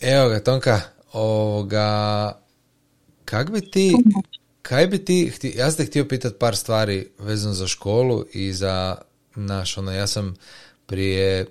Evo 0.00 0.28
ga, 0.28 0.40
Tonka, 0.40 0.80
ovoga, 1.12 2.32
kak 3.24 3.50
bi 3.50 3.60
ti, 3.60 3.94
kaj 4.62 4.86
bi 4.86 5.04
ti, 5.04 5.32
ja 5.56 5.70
sam 5.70 5.76
te 5.76 5.90
htio 5.90 6.08
pitati 6.08 6.38
par 6.38 6.56
stvari 6.56 7.10
vezano 7.18 7.54
za 7.54 7.66
školu 7.66 8.24
i 8.32 8.52
za 8.52 8.96
naš, 9.34 9.78
ono, 9.78 9.92
ja 9.92 10.06
sam 10.06 10.36
prije 10.86 11.46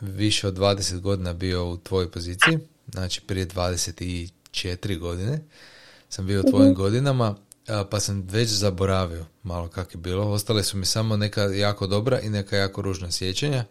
više 0.00 0.48
od 0.48 0.58
20 0.58 1.00
godina 1.00 1.32
bio 1.32 1.68
u 1.68 1.76
tvojoj 1.76 2.10
poziciji, 2.10 2.58
znači 2.92 3.20
prije 3.20 3.46
24 3.46 4.98
godine 4.98 5.40
sam 6.08 6.26
bio 6.26 6.40
u 6.40 6.50
tvojim 6.50 6.72
mhm. 6.72 6.80
godinama, 6.80 7.36
pa 7.90 8.00
sam 8.00 8.26
već 8.30 8.48
zaboravio 8.48 9.26
malo 9.42 9.68
kako 9.68 9.90
je 9.92 10.00
bilo. 10.00 10.30
Ostale 10.30 10.64
su 10.64 10.76
mi 10.76 10.86
samo 10.86 11.16
neka 11.16 11.42
jako 11.42 11.86
dobra 11.86 12.20
i 12.20 12.30
neka 12.30 12.56
jako 12.56 12.82
ružna 12.82 13.10
sjećanja, 13.10 13.64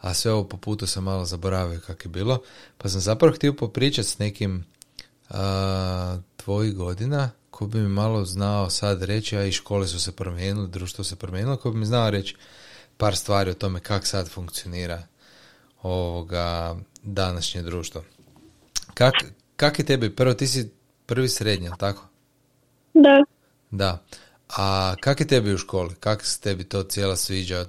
a 0.00 0.14
sve 0.14 0.32
ovo 0.32 0.44
po 0.44 0.56
putu 0.56 0.86
sam 0.86 1.04
malo 1.04 1.24
zaboravio 1.24 1.80
kako 1.86 2.02
je 2.04 2.08
bilo. 2.08 2.42
Pa 2.78 2.88
sam 2.88 3.00
zapravo 3.00 3.34
htio 3.34 3.52
popričati 3.52 4.08
s 4.08 4.18
nekim 4.18 4.64
a, 5.30 6.18
tvojih 6.36 6.76
godina 6.76 7.30
ko 7.60 7.66
bi 7.66 7.78
mi 7.78 7.88
malo 7.88 8.24
znao 8.24 8.70
sad 8.70 9.02
reći, 9.02 9.36
a 9.36 9.44
i 9.44 9.52
škole 9.52 9.86
su 9.86 10.00
se 10.00 10.12
promijenile, 10.12 10.66
društvo 10.66 11.04
se 11.04 11.16
promijenilo, 11.16 11.56
ko 11.56 11.70
bi 11.70 11.78
mi 11.78 11.86
znao 11.86 12.10
reći 12.10 12.36
par 12.96 13.16
stvari 13.16 13.50
o 13.50 13.54
tome 13.54 13.80
kako 13.80 14.06
sad 14.06 14.28
funkcionira 14.28 15.02
ovoga 15.82 16.76
današnje 17.02 17.62
društvo. 17.62 18.04
Kak, 18.94 19.14
kak 19.56 19.78
je 19.78 19.84
tebi? 19.84 20.16
Prvo, 20.16 20.34
ti 20.34 20.46
si 20.46 20.70
prvi 21.06 21.28
srednji, 21.28 21.70
tako? 21.78 22.02
Da. 22.94 23.24
Da. 23.70 24.04
A 24.58 24.94
kak 25.00 25.20
je 25.20 25.26
tebi 25.26 25.54
u 25.54 25.58
školi? 25.58 25.94
Kak 26.00 26.24
se 26.24 26.40
tebi 26.40 26.64
to 26.64 26.82
cijela 26.82 27.16
sviđa 27.16 27.56
e, 27.56 27.66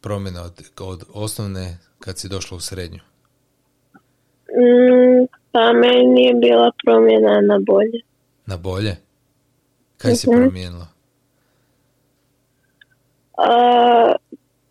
promjena 0.00 0.42
od, 0.42 0.70
od 0.80 1.04
osnovne 1.14 1.78
kad 1.98 2.18
si 2.18 2.28
došla 2.28 2.56
u 2.56 2.60
srednju? 2.60 3.00
Mm, 4.48 5.26
pa 5.52 5.72
meni 5.72 6.22
je 6.22 6.34
bila 6.34 6.70
promjena 6.84 7.40
na 7.40 7.58
bolje. 7.66 8.00
Na 8.46 8.56
bolje? 8.56 8.96
Kaj 9.96 10.14
se 10.14 10.30
mhm. 10.30 10.42
promijenilo? 10.42 10.86
A, 13.38 14.12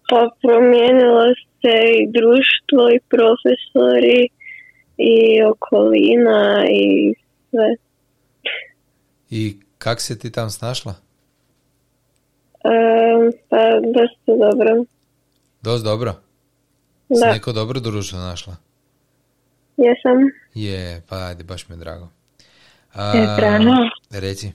pa 0.10 0.30
promijenilo 0.42 1.24
se 1.62 1.76
i 2.00 2.12
društvo 2.12 2.90
i 2.96 3.00
profesori 3.10 4.28
i 4.98 5.44
okolina 5.44 6.66
i 6.70 7.14
sve. 7.50 7.76
I 9.30 9.58
kak 9.78 10.02
se 10.02 10.20
ti 10.20 10.32
tam 10.32 10.50
snašla? 10.50 11.11
E, 12.64 13.32
pa 13.50 13.58
dosta 13.94 14.32
dobro. 14.52 14.86
Dosta 15.62 15.90
dobro? 15.90 16.14
Da. 17.10 17.16
Si 17.16 17.26
neko 17.26 17.52
dobro 17.52 17.80
društvo 17.80 18.20
našla? 18.20 18.56
Jesam. 19.78 20.18
Je, 20.54 21.02
pa 21.10 21.16
ajde, 21.16 21.44
baš 21.44 21.70
mi 21.70 21.76
je 21.76 21.80
drago. 21.80 22.08
A, 22.94 23.14
e, 23.16 23.36
Brano, 23.38 23.90
reci. 24.10 24.52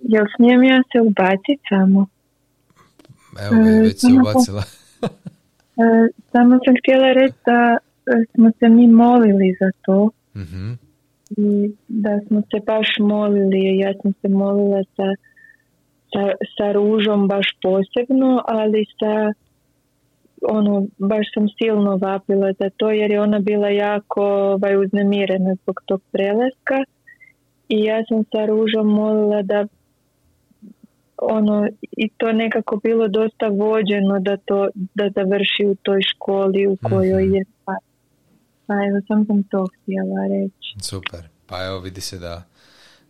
Jel 0.00 0.24
smijem 0.36 0.62
ja 0.64 0.82
se 0.92 1.00
ubaciti 1.00 1.62
samo? 1.68 2.06
Evo, 3.40 3.82
već 3.82 4.00
se 4.00 4.06
ubacila. 4.20 4.62
E, 5.76 5.86
samo 6.32 6.58
sam 6.64 6.74
htjela 6.82 7.12
reći 7.12 7.34
da 7.46 7.76
smo 8.34 8.50
se 8.58 8.68
mi 8.68 8.88
molili 8.88 9.56
za 9.60 9.70
to. 9.82 10.10
mm 10.34 10.72
I 11.30 11.74
da 11.88 12.20
smo 12.26 12.40
se 12.40 12.60
baš 12.66 12.86
molili, 13.00 13.78
ja 13.78 13.92
sam 14.02 14.12
se 14.22 14.28
molila 14.28 14.82
sa, 14.96 15.02
sa, 16.14 16.24
sa 16.58 16.72
ružom 16.72 17.28
baš 17.28 17.46
posebno, 17.62 18.42
ali 18.46 18.84
sa 18.98 19.32
ono, 20.48 20.86
baš 20.98 21.26
sam 21.34 21.46
silno 21.58 21.96
vapila 21.96 22.52
za 22.58 22.70
to 22.76 22.90
jer 22.90 23.10
je 23.10 23.20
ona 23.20 23.38
bila 23.38 23.68
jako 23.68 24.22
ovaj, 24.24 24.76
uznemirena 24.76 25.54
zbog 25.62 25.82
tog 25.86 26.02
prelaska. 26.12 26.78
I 27.68 27.84
ja 27.84 28.04
sam 28.08 28.24
sa 28.32 28.46
ružom 28.46 28.86
molila 28.86 29.42
da 29.42 29.66
ono 31.16 31.68
i 31.96 32.08
to 32.16 32.32
nekako 32.32 32.76
bilo 32.76 33.08
dosta 33.08 33.48
vođeno 33.48 34.20
da 34.20 34.36
to 34.36 34.68
da 34.74 35.10
završi 35.14 35.66
u 35.66 35.74
toj 35.74 36.00
školi 36.02 36.66
u 36.66 36.76
kojoj 36.82 37.24
mhm. 37.24 37.34
je 37.34 37.44
pa, 37.64 37.72
pa 38.66 38.74
evo 38.74 39.00
sam 39.08 39.26
sam 39.26 39.42
to 39.42 39.66
htjela 39.74 40.26
reći. 40.30 40.88
Super. 40.88 41.20
Pa 41.46 41.64
evo 41.64 41.78
vidi 41.78 42.00
se 42.00 42.18
da 42.18 42.42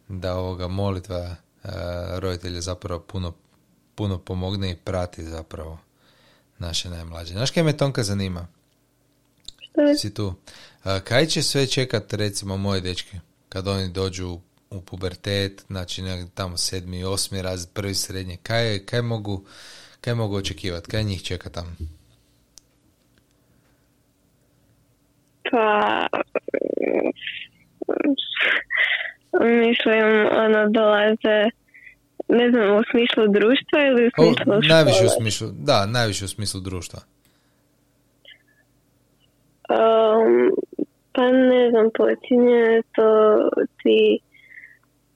da 0.09 0.35
ovoga 0.35 0.69
molitva 0.69 1.37
uh, 1.65 1.71
roditelja 2.19 2.61
zapravo 2.61 3.01
puno 3.01 3.33
puno 3.95 4.19
pomogne 4.19 4.71
i 4.71 4.77
prati 4.77 5.25
zapravo 5.25 5.79
naše 6.59 6.91
najmlađe. 6.91 7.33
Znaš 7.33 7.51
kaj 7.51 7.63
me 7.63 7.77
Tonka 7.77 8.03
zanima? 8.03 8.47
Što 9.59 9.95
Si 9.99 10.15
tu. 10.15 10.27
Uh, 10.27 10.35
kaj 11.05 11.27
će 11.27 11.43
sve 11.43 11.67
čekat 11.67 12.13
recimo 12.13 12.57
moje 12.57 12.81
dečke 12.81 13.21
kad 13.49 13.69
oni 13.69 13.89
dođu 13.89 14.39
u 14.71 14.81
pubertet, 14.81 15.65
znači 15.67 16.03
tamo 16.35 16.57
sedmi, 16.57 17.05
osmi 17.05 17.43
raz, 17.43 17.67
prvi 17.67 17.95
srednje, 17.95 18.37
kaj, 18.43 18.79
kaj, 18.87 19.03
mogu, 19.03 19.45
kaj 20.01 20.15
mogu 20.15 20.37
očekivati, 20.37 20.91
kaj 20.91 21.05
njih 21.05 21.23
čeka 21.23 21.51
tamo? 21.51 21.71
Pa, 25.51 26.07
mislim, 29.41 30.05
ono, 30.45 30.69
dolaze, 30.69 31.39
ne 32.29 32.51
znam, 32.51 32.77
u 32.79 32.83
smislu 32.91 33.29
društva 33.29 33.87
ili 33.87 34.07
u 34.07 34.11
smislu 34.17 34.53
o, 34.53 34.61
Najviše 34.69 35.05
u 35.07 35.21
smislu, 35.21 35.49
da, 35.53 35.87
najviše 35.87 36.25
u 36.25 36.29
smislu 36.29 36.61
društva. 36.61 37.01
Um, 39.69 40.51
pa 41.13 41.23
ne 41.33 41.71
znam, 41.71 41.91
počinje 41.97 42.83
to 42.95 43.09
ti 43.83 44.21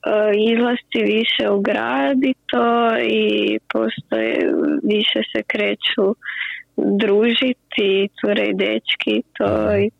E, 0.05 0.31
izlasti 0.53 1.03
više 1.03 1.49
u 1.49 1.61
grad 1.61 2.17
i 2.23 2.33
to 2.45 2.97
i 2.97 3.59
postoje, 3.73 4.51
više 4.83 5.21
se 5.31 5.43
kreću 5.47 6.15
družiti, 6.77 8.09
cure 8.19 8.45
i 8.45 8.53
dečki 8.53 9.23
to 9.37 9.75
i 9.77 9.91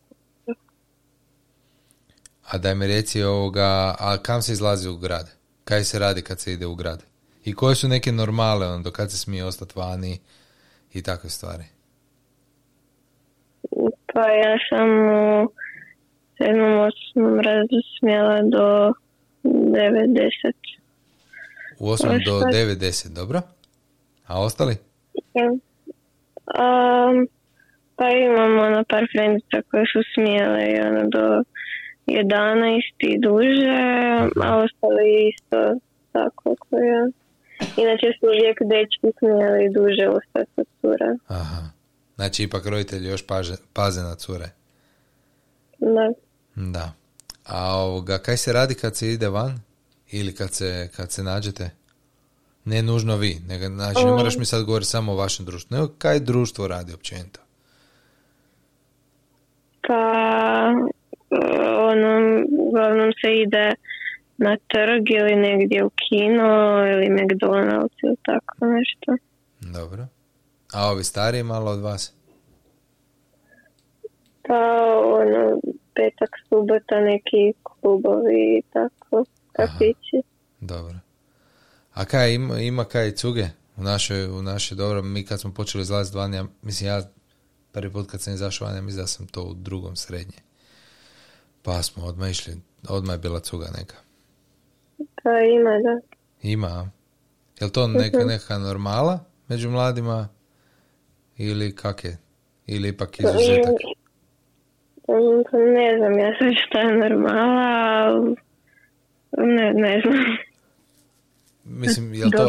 a 2.52 2.58
daj 2.58 2.74
mi 2.74 2.86
reci 2.86 3.22
ovoga, 3.22 3.94
a 3.98 4.16
kam 4.22 4.42
se 4.42 4.52
izlazi 4.52 4.88
u 4.88 4.96
grad? 4.96 5.30
Kaj 5.64 5.84
se 5.84 5.98
radi 5.98 6.22
kad 6.22 6.40
se 6.40 6.52
ide 6.52 6.66
u 6.66 6.74
grad? 6.74 7.02
I 7.44 7.54
koje 7.54 7.74
su 7.74 7.88
neke 7.88 8.12
normale, 8.12 8.66
ono, 8.66 8.82
do 8.82 8.90
kad 8.90 9.10
se 9.10 9.18
smije 9.18 9.44
ostati 9.44 9.72
vani 9.76 10.18
i 10.94 11.02
takve 11.02 11.30
stvari? 11.30 11.64
Pa 14.14 14.20
ja 14.20 14.56
sam 14.68 14.88
u 15.08 15.48
sedmom 16.38 16.78
osmom 16.78 17.40
razu 17.40 17.80
smjela 17.98 18.40
do 18.42 18.92
90. 19.44 20.52
U 21.78 21.86
8 21.86 22.24
do 22.24 22.40
90, 22.40 23.14
dobro? 23.14 23.40
A 24.26 24.40
ostali? 24.40 24.76
Um, 25.34 27.28
pa 27.96 28.08
imamo 28.10 28.62
ono 28.62 28.84
par 28.88 29.06
frendica 29.12 29.62
koje 29.70 29.84
su 29.92 30.00
smijele 30.14 30.62
ono, 30.86 31.08
do 31.08 31.44
11 32.10 32.80
i 32.98 33.18
duže, 33.18 33.80
a 34.42 34.56
ostali 34.56 35.28
isto 35.34 35.80
tako 36.12 36.54
koje... 36.58 37.10
Inače 37.76 38.06
su 38.20 38.26
uvijek 38.26 38.58
dečki 38.72 39.18
smijeli 39.18 39.72
duže 39.74 40.08
ostati 40.08 40.50
od 40.56 40.66
cura. 40.80 41.16
Aha. 41.26 41.62
Znači 42.14 42.42
ipak 42.42 42.66
roditelji 42.66 43.08
još 43.08 43.26
paže, 43.26 43.54
paze 43.72 44.02
na 44.02 44.14
cure. 44.14 44.50
Da. 45.78 46.12
Da. 46.54 46.92
A 47.46 47.76
ovoga, 47.76 48.18
kaj 48.18 48.36
se 48.36 48.52
radi 48.52 48.74
kad 48.74 48.96
se 48.96 49.12
ide 49.12 49.28
van? 49.28 49.60
Ili 50.10 50.34
kad 50.34 50.52
se, 50.52 50.88
kad 50.96 51.12
se 51.12 51.22
nađete? 51.22 51.70
Ne 52.64 52.82
nužno 52.82 53.16
vi, 53.16 53.40
nego, 53.48 53.66
znači 53.66 54.04
ne 54.04 54.10
moraš 54.10 54.36
mi 54.36 54.44
sad 54.44 54.64
govoriti 54.64 54.90
samo 54.90 55.12
o 55.12 55.16
vašem 55.16 55.46
društvu, 55.46 55.76
nego 55.76 55.88
kaj 55.98 56.20
društvo 56.20 56.68
radi 56.68 56.94
općenito? 56.94 57.40
Pa, 59.88 59.94
ono, 62.04 62.46
uglavnom 62.58 63.12
se 63.20 63.28
ide 63.34 63.74
na 64.36 64.56
trg 64.56 65.10
ili 65.10 65.36
negdje 65.36 65.84
u 65.84 65.90
kino 65.90 66.48
ili 66.92 67.06
McDonald's 67.06 67.96
ili 68.02 68.16
tako 68.22 68.66
nešto. 68.66 69.16
Dobro. 69.60 70.06
A 70.72 70.90
ovi 70.90 71.04
stariji 71.04 71.42
malo 71.42 71.70
od 71.70 71.80
vas? 71.80 72.14
Pa, 74.42 74.60
ono, 75.04 75.60
petak, 75.94 76.30
subota, 76.48 77.00
neki 77.00 77.52
klubovi 77.62 78.58
i 78.58 78.62
tako, 78.72 79.24
kafići. 79.52 80.22
Dobro. 80.60 80.94
A 81.94 82.04
kaj, 82.04 82.34
ima, 82.34 82.58
ima 82.58 82.84
kaj 82.84 83.10
cuge 83.10 83.44
u 83.76 83.82
našoj, 83.82 84.26
u 84.26 84.42
našoj, 84.42 84.76
dobro, 84.76 85.02
mi 85.02 85.24
kad 85.24 85.40
smo 85.40 85.54
počeli 85.54 85.82
izlaziti 85.82 86.16
van, 86.16 86.34
ja, 86.34 86.44
mislim, 86.62 86.88
ja 86.88 87.02
prvi 87.72 87.92
put 87.92 88.10
kad 88.10 88.22
sam 88.22 88.34
izašao 88.34 88.66
van, 88.66 88.76
ja 88.76 88.82
mislim 88.82 89.02
da 89.02 89.06
sam 89.06 89.26
to 89.26 89.42
u 89.42 89.54
drugom 89.54 89.96
srednje. 89.96 90.38
Pa 91.62 91.82
smo 91.82 92.04
odmah 92.04 92.30
išli, 92.30 92.52
odmah 92.88 93.14
je 93.14 93.18
bila 93.18 93.40
cuga 93.40 93.66
neka. 93.78 93.96
Pa 95.22 95.30
ima, 95.30 95.70
da. 95.70 96.00
Ima, 96.42 96.90
Je 97.60 97.64
li 97.64 97.72
to 97.72 97.86
neka, 97.88 98.18
mhm. 98.18 98.28
neka 98.28 98.58
normala 98.58 99.24
među 99.48 99.70
mladima 99.70 100.28
ili 101.36 101.76
kak 101.76 102.04
je? 102.04 102.18
Ili 102.66 102.88
ipak 102.88 103.20
izuzetak? 103.20 103.74
Pa 105.06 105.12
ne 105.58 105.98
znam 105.98 106.18
ja 106.18 106.34
sad 106.38 106.52
šta 106.66 106.78
je 106.78 106.96
normala, 106.96 107.60
ali 108.06 108.36
ne, 109.36 109.72
ne 109.74 110.02
znam. 110.04 110.36
Mislim, 111.64 112.14
je 112.14 112.24
li 112.24 112.30
to, 112.30 112.46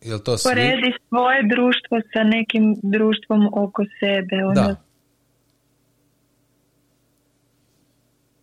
je 0.00 0.14
li 0.14 0.24
to 0.24 0.38
svi? 0.38 0.50
Poredi 0.50 0.92
svoje 1.08 1.42
društvo 1.54 2.00
sa 2.12 2.22
nekim 2.22 2.76
društvom 2.82 3.46
oko 3.52 3.84
sebe. 4.00 4.36
Onda 4.44 4.62
Da, 4.62 4.76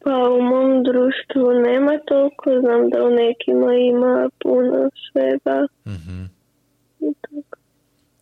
Pa 0.03 0.29
u 0.29 0.41
mom 0.41 0.83
društvu 0.83 1.51
nema 1.65 1.99
toliko, 2.07 2.49
znam 2.61 2.89
da 2.89 3.03
u 3.03 3.09
nekima 3.09 3.73
ima 3.73 4.29
puno 4.43 4.89
svega. 5.11 5.67
mhm. 5.85 6.23
i 6.99 7.13
tako. 7.21 7.57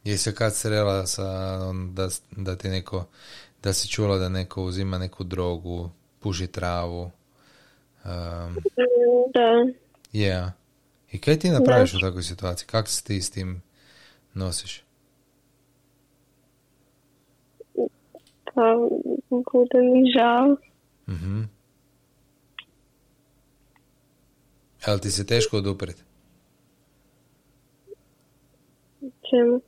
Jesi 0.04 0.24
se 0.24 0.36
kad 0.36 0.56
srela 0.56 1.06
sa, 1.06 1.60
on, 1.70 1.96
da, 1.96 2.08
da 2.31 2.56
ti 2.56 2.70
neko, 2.70 3.06
da 3.64 3.74
si 3.74 3.90
čula 3.90 4.18
da 4.18 4.30
neko 4.30 4.64
uzima 4.64 4.98
neku 4.98 5.24
drogu, 5.24 5.90
puši 6.20 6.48
travu, 6.48 7.02
um, 8.06 8.56
Da, 9.34 9.66
yeah. 10.14 10.50
I 11.12 11.22
kaj 11.22 11.40
ti 11.40 11.50
napraviš 11.50 11.94
u 11.94 12.00
takvoj 12.00 12.24
situaciji? 12.24 12.68
Kako 12.68 12.88
se 12.88 13.04
ti 13.04 13.22
s 13.22 13.31
tim 13.31 13.62
nosiš? 14.34 14.84
pa 18.60 18.76
bude 19.30 19.80
mi 19.92 20.12
žao. 20.12 20.56
Mhm. 21.08 21.42
Jel 24.88 25.00
ti 25.00 25.12
se 25.12 25.26
teško 25.26 25.58
oduprijeti? 25.58 26.02
Čemu? 29.02 29.62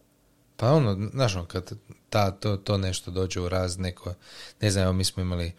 Pa 0.58 0.72
ono, 0.72 1.10
znaš 1.14 1.36
ono, 1.36 1.46
kad 1.46 1.72
ta, 2.10 2.32
to, 2.32 2.58
to 2.58 2.78
nešto 2.78 3.12
dođe 3.12 3.40
u 3.40 3.50
raz, 3.50 3.78
neko, 3.78 4.14
ne 4.62 4.72
znam, 4.72 4.98
mi 4.98 5.04
smo 5.04 5.24
imali 5.24 5.52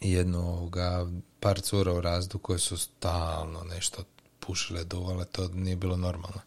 jednu 0.00 0.38
ovoga, 0.38 1.06
par 1.40 1.60
cura 1.60 1.92
u 1.92 2.00
razdu 2.00 2.38
koje 2.38 2.58
su 2.58 2.76
stalno 2.76 3.64
nešto 3.64 4.04
pušile, 4.40 4.84
duvale, 4.84 5.24
to 5.24 5.48
nije 5.48 5.76
bilo 5.76 5.96
normalno. 5.96 6.40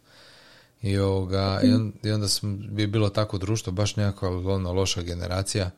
I, 0.82 0.98
ovoga, 0.98 1.60
i, 1.64 1.74
on, 1.74 1.94
i 2.04 2.12
onda 2.12 2.28
sam, 2.28 2.58
bi 2.58 2.88
bilo 2.88 3.10
tako 3.10 3.38
društvo, 3.38 3.74
baš 3.74 3.96
nekakva 3.96 4.30
ono, 4.30 4.74
loša 4.74 5.02
generacija. 5.02 5.72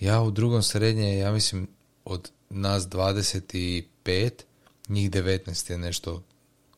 Ja 0.00 0.20
u 0.20 0.30
drugom 0.30 0.62
srednje, 0.62 1.18
ja 1.18 1.32
mislim, 1.32 1.68
od 2.04 2.30
nas 2.50 2.82
25, 2.88 4.30
njih 4.88 5.10
19 5.10 5.70
je 5.72 5.78
nešto 5.78 6.22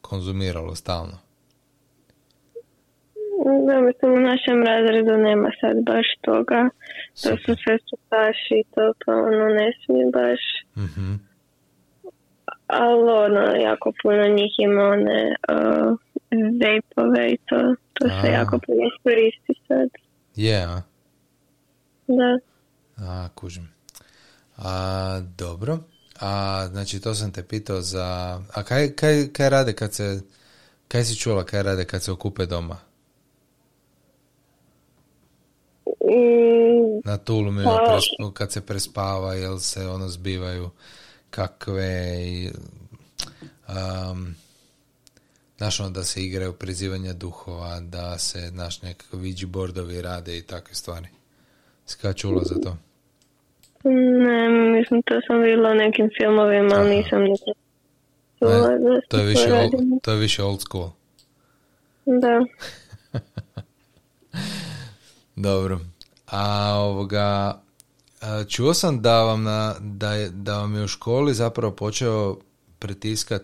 konzumiralo 0.00 0.74
stalno. 0.74 1.18
Da, 3.66 3.80
mislim, 3.80 4.12
u 4.12 4.20
našem 4.20 4.62
razredu 4.62 5.16
nema 5.16 5.50
sad 5.60 5.76
baš 5.84 6.06
toga. 6.20 6.68
To 7.22 7.28
su 7.28 7.36
Super. 7.36 7.56
sve 7.64 7.78
sutaši 7.90 8.54
i 8.60 8.64
to, 8.74 8.92
pa 9.06 9.12
ono 9.12 9.46
ne 9.48 9.72
smije 9.84 10.04
baš. 10.12 10.42
Mhm. 10.76 11.14
Ali 12.66 13.10
ono, 13.10 13.44
jako 13.68 13.92
puno 14.02 14.28
njih 14.28 14.52
ima 14.58 14.82
one 14.82 15.34
uh, 15.52 15.98
vejpove 16.60 17.32
i 17.32 17.36
to. 17.36 17.74
To 17.92 18.08
se 18.08 18.32
jako 18.32 18.58
puno 18.66 18.90
koristi 19.02 19.54
sad. 19.68 19.88
Je, 20.36 20.62
a? 20.64 20.82
Da. 22.06 22.38
A, 22.96 23.28
kužim. 23.34 23.68
A, 24.56 25.20
dobro. 25.38 25.78
A, 26.20 26.66
znači, 26.70 27.00
to 27.00 27.14
sam 27.14 27.32
te 27.32 27.42
pitao 27.42 27.80
za... 27.80 28.40
A 28.54 28.62
kaj, 28.62 28.92
kaj, 28.96 29.32
kaj 29.32 29.50
rade 29.50 29.72
kad 29.72 29.94
se... 29.94 30.20
Kaj 30.88 31.04
si 31.04 31.16
čula 31.16 31.44
kaj 31.44 31.62
rade 31.62 31.84
kad 31.84 32.02
se 32.02 32.12
okupe 32.12 32.46
doma? 32.46 32.78
Mm, 35.86 37.00
Na 37.04 37.16
tulumima, 37.16 37.70
Pa- 37.70 38.30
kad 38.34 38.52
se 38.52 38.60
prespava, 38.60 39.34
jel 39.34 39.58
se 39.58 39.88
ono 39.88 40.08
zbivaju 40.08 40.70
kakve. 41.30 42.22
Um, 43.68 44.34
znaš 45.58 45.80
ono 45.80 45.90
da 45.90 46.04
se 46.04 46.22
igraju 46.22 46.52
prizivanja 46.52 47.12
duhova, 47.12 47.80
da 47.80 48.18
se, 48.18 48.50
naš 48.50 48.82
nekakvi 48.82 49.18
Ouija 49.18 49.46
bordovi 49.46 50.02
rade 50.02 50.38
i 50.38 50.42
takve 50.42 50.74
stvari. 50.74 51.08
Si 51.86 51.96
čula 52.16 52.42
za 52.44 52.54
to? 52.54 52.76
Ne, 53.84 54.48
mislim, 54.48 55.02
to 55.02 55.14
sam 55.26 55.40
vidjela 55.40 55.70
u 55.70 55.74
nekim 55.74 56.10
filmovima, 56.18 56.74
ali 56.74 56.96
nisam 56.96 57.22
nikad 57.22 57.54
Ne, 58.40 58.48
čula 58.48 59.00
to 59.08 59.18
je 59.18 59.26
više, 59.26 59.52
old, 59.52 60.02
to 60.02 60.10
je 60.10 60.18
više 60.18 60.42
old 60.42 60.60
school. 60.60 60.90
Da. 62.06 62.44
Dobro. 65.36 65.80
A 66.26 66.74
ovoga, 66.78 67.60
čuo 68.48 68.74
sam 68.74 69.02
da 69.02 69.22
vam, 69.22 69.42
na, 69.42 69.74
da, 69.80 70.12
je, 70.12 70.28
da 70.28 70.58
vam 70.58 70.74
je 70.74 70.84
u 70.84 70.88
školi 70.88 71.34
zapravo 71.34 71.76
počeo 71.76 72.36
pritiskat 72.78 73.42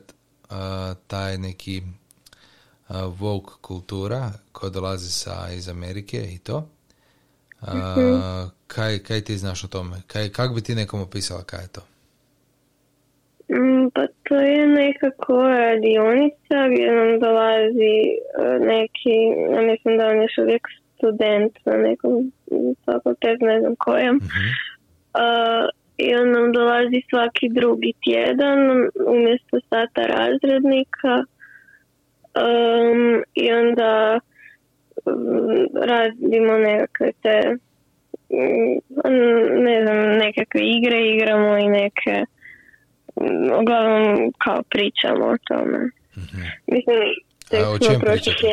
a, 0.50 0.94
taj 1.06 1.38
neki 1.38 1.82
a, 2.88 3.02
woke 3.02 3.50
kultura 3.60 4.32
koja 4.52 4.70
dolazi 4.70 5.12
sa, 5.12 5.48
iz 5.52 5.69
Amerike 5.69 6.34
i 6.34 6.38
to. 6.38 6.69
A, 7.66 8.49
kaj, 8.66 8.99
kaj 8.99 9.20
ti 9.20 9.37
znaš 9.37 9.64
o 9.64 9.69
tome? 9.69 9.96
Kaj, 10.06 10.28
kak 10.28 10.55
bi 10.55 10.61
ti 10.62 10.75
nekom 10.75 11.00
opisala 11.00 11.43
kaj 11.43 11.61
je 11.61 11.69
to? 11.69 11.81
Mm, 13.49 13.90
Pa 13.94 14.06
to 14.28 14.34
je 14.40 14.66
nekako 14.66 15.43
radionica 15.49 16.56
gdje 16.72 16.90
nam 16.93 17.20
dolazi 17.20 17.96
e, 18.40 18.58
neki, 18.58 19.16
ja 19.55 19.62
mislim 19.62 19.99
da 19.99 20.06
on 20.06 20.22
još 20.22 20.38
uvijek 20.38 20.69
student 20.96 21.52
na 21.64 21.76
nekom 21.76 22.32
fakultetu, 22.84 23.44
ne 23.44 23.61
znam 23.61 23.75
kojem. 23.78 24.17
Mhm. 24.17 24.49
A, 25.12 25.69
I 25.96 26.14
on 26.14 26.31
nam 26.31 26.52
dolazi 26.52 27.02
svaki 27.10 27.49
drugi 27.49 27.93
tjedan 28.05 28.58
umjesto 29.06 29.56
sata 29.70 30.02
razrednika. 30.02 31.25
Um, 32.34 33.22
I 33.34 33.52
onda 33.52 34.20
radimo 35.75 36.59
nekakve 36.59 37.12
te 37.23 37.56
mm, 38.31 38.79
ne 39.65 39.83
znam, 39.83 40.19
nekakve 40.19 40.61
igre 40.61 41.15
igramo 41.15 41.59
i 41.59 41.69
neke 41.69 42.25
mm, 43.21 43.53
uglavnom 43.61 44.33
kao 44.39 44.62
pričamo 44.62 45.27
o 45.27 45.37
tome. 45.49 45.79
Mhm. 46.17 46.43
Mislim, 46.67 46.99
A 47.53 47.71
o 47.71 47.79
čem 47.79 48.01
pričate? 48.01 48.47
E, 48.47 48.51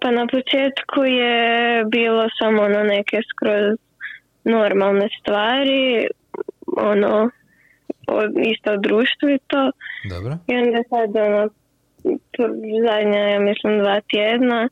Pa 0.00 0.10
na 0.10 0.26
početku 0.26 1.04
je 1.04 1.84
bilo 1.84 2.28
samo 2.38 2.62
ono 2.62 2.82
neke 2.82 3.20
skroz 3.30 3.78
normalne 4.44 5.08
stvari, 5.20 6.06
ono, 6.76 7.30
o, 8.06 8.22
isto 8.52 8.72
o 8.72 8.76
društvu 8.76 9.28
i 9.28 9.38
to. 9.46 9.72
Dobro. 10.10 10.38
I 10.46 10.56
onda 10.56 10.82
sad, 10.88 11.16
ono, 11.16 11.48
zadnja, 12.86 13.18
ja 13.28 13.40
mislim, 13.40 13.78
dva 13.78 14.00
tjedna 14.00 14.68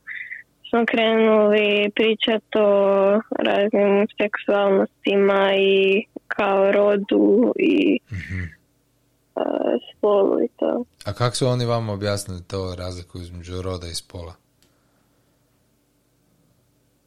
smo 0.69 0.85
krenuli 0.85 1.91
pričati 1.95 2.57
o 2.57 3.21
raznim 3.39 4.07
seksualnostima 4.21 5.51
i 5.55 6.03
kao 6.27 6.71
rodu 6.71 7.53
i 7.59 7.99
Mhm. 8.11 8.43
e, 8.43 9.41
spolu 9.97 10.43
i 10.43 10.47
to. 10.59 10.83
A 11.05 11.13
kako 11.13 11.35
su 11.35 11.47
oni 11.47 11.65
vama 11.65 11.93
objasnili 11.93 12.43
to 12.47 12.75
razliku 12.77 13.17
između 13.17 13.61
roda 13.61 13.87
i 13.87 13.95
spola? 13.95 14.33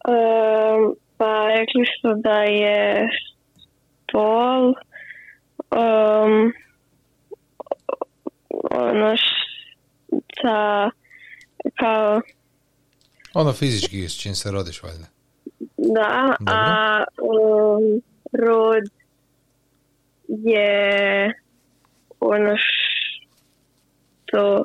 Um, 0.09 0.97
pa 1.17 1.47
rekli 1.49 1.85
su 2.00 2.14
da 2.23 2.43
je 2.43 3.09
spol 4.09 4.67
um, 5.71 6.52
ono 8.71 9.17
šta 10.33 10.91
kao 11.79 12.21
Ono 13.35 13.53
fizički 13.53 14.09
s 14.09 14.23
čim 14.23 14.35
se 14.35 14.51
rodiš, 14.51 14.83
valjda. 14.83 15.07
da, 15.77 16.37
a 16.47 17.05
um, 17.23 18.03
rod 18.33 18.85
je 20.29 21.33
ono 22.21 22.57
što 22.57 24.65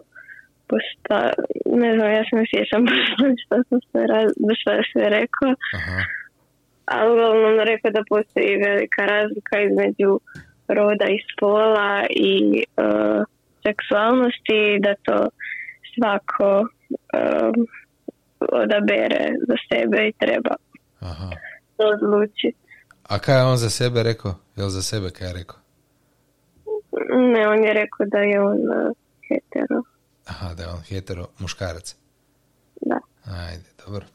posta, 0.68 1.32
ne 1.66 1.96
znam, 1.96 2.12
ja 2.12 2.24
se 2.30 2.36
ne 2.36 2.46
sjećam 2.52 2.86
što 3.46 3.56
sam 3.70 3.80
sve, 3.92 4.08
raz, 4.08 4.32
što 4.60 4.72
je 4.72 4.82
sve 4.92 5.10
rekao, 5.10 5.50
Aha. 5.78 6.00
ali 6.86 7.14
uglavnom 7.14 7.60
rekao 7.60 7.92
da 7.92 8.04
postoji 8.10 8.58
velika 8.58 9.06
razlika 9.06 9.62
između 9.62 10.20
roda 10.68 11.06
i 11.06 11.20
spola 11.34 12.06
i 12.10 12.64
uh, 12.78 13.24
seksualnosti, 13.66 14.80
da 14.80 14.94
to 15.04 15.30
svako 15.98 16.60
um, 16.60 17.68
odabere 18.40 19.26
za 19.48 19.56
sebe 19.70 20.08
i 20.08 20.14
treba 20.14 20.56
Aha. 21.00 21.30
to 21.78 21.84
odlučiti. 21.84 22.58
A 23.04 23.20
kaj 23.20 23.38
je 23.38 23.44
on 23.44 23.58
za 23.58 23.70
sebe 23.70 24.04
rekao? 24.04 24.36
Jel 24.56 24.70
za 24.70 24.82
sebe 24.82 25.10
kaj 25.10 25.28
je 25.28 25.34
rekao? 25.34 25.60
Ne, 27.34 27.48
on 27.48 27.64
je 27.64 27.74
rekao 27.74 28.06
da 28.06 28.18
je 28.18 28.42
on 28.42 28.58
uh, 28.58 28.96
hetero. 29.30 29.82
Aha, 30.26 30.54
da 30.54 30.64
je 30.64 30.70
on 30.70 30.82
hetero 30.90 31.28
muškarac. 31.40 31.96
Da. 32.82 33.00
Ajde, 33.26 33.64
dobro. 33.86 34.06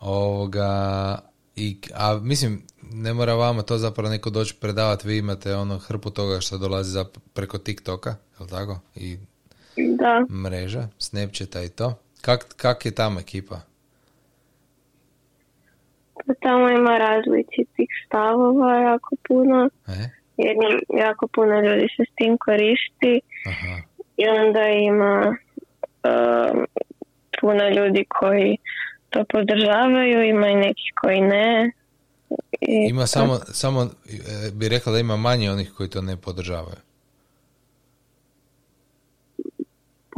Ovoga, 0.00 1.18
i, 1.56 1.80
a 1.94 2.18
mislim, 2.22 2.62
ne 2.92 3.14
mora 3.14 3.34
vama 3.34 3.62
to 3.62 3.78
zapravo 3.78 4.10
neko 4.10 4.30
doći 4.30 4.56
predavati, 4.60 5.08
vi 5.08 5.18
imate 5.18 5.54
ono 5.54 5.78
hrpu 5.78 6.10
toga 6.10 6.40
što 6.40 6.58
dolazi 6.58 6.90
za, 6.90 7.04
preko 7.34 7.58
TikToka, 7.58 8.10
je 8.10 8.44
li 8.44 8.48
tako? 8.50 8.80
I 8.94 9.18
Da, 9.88 10.26
mreža, 10.34 10.88
Snapchata 10.98 11.62
i 11.62 11.68
to. 11.68 11.94
Kak, 12.20 12.54
kak 12.56 12.84
je 12.84 12.90
tamo 12.92 13.20
ekipa? 13.20 13.60
pa 16.26 16.34
tamo 16.34 16.68
ima 16.70 16.98
različitih 16.98 17.88
stavova 18.06 18.80
jako 18.80 19.16
puno, 19.28 19.70
E? 19.88 20.08
jer 20.36 20.52
im- 20.54 20.98
jako 20.98 21.26
puno 21.26 21.60
ljudi 21.60 21.86
se 21.96 22.02
s 22.02 22.14
tim 22.14 22.36
koristi 22.38 23.20
Aha. 23.46 23.76
i 24.16 24.28
onda 24.28 24.60
ima 24.62 25.36
um, 26.04 26.66
puno 27.40 27.68
ljudi 27.68 28.04
koji 28.10 28.56
to 29.10 29.24
podržavaju, 29.24 30.22
ima 30.24 30.48
i 30.48 30.56
neki 30.56 30.82
koji 31.00 31.20
ne. 31.20 31.72
I 32.60 32.86
Ima 32.90 33.06
samo, 33.06 33.34
samo 33.44 33.82
e, 33.82 33.88
bi 34.52 34.68
rekla 34.68 34.92
da 34.92 34.98
ima 34.98 35.16
manje 35.16 35.50
onih 35.50 35.72
koji 35.72 35.90
to 35.90 36.02
ne 36.02 36.16
podržavaju. 36.16 36.76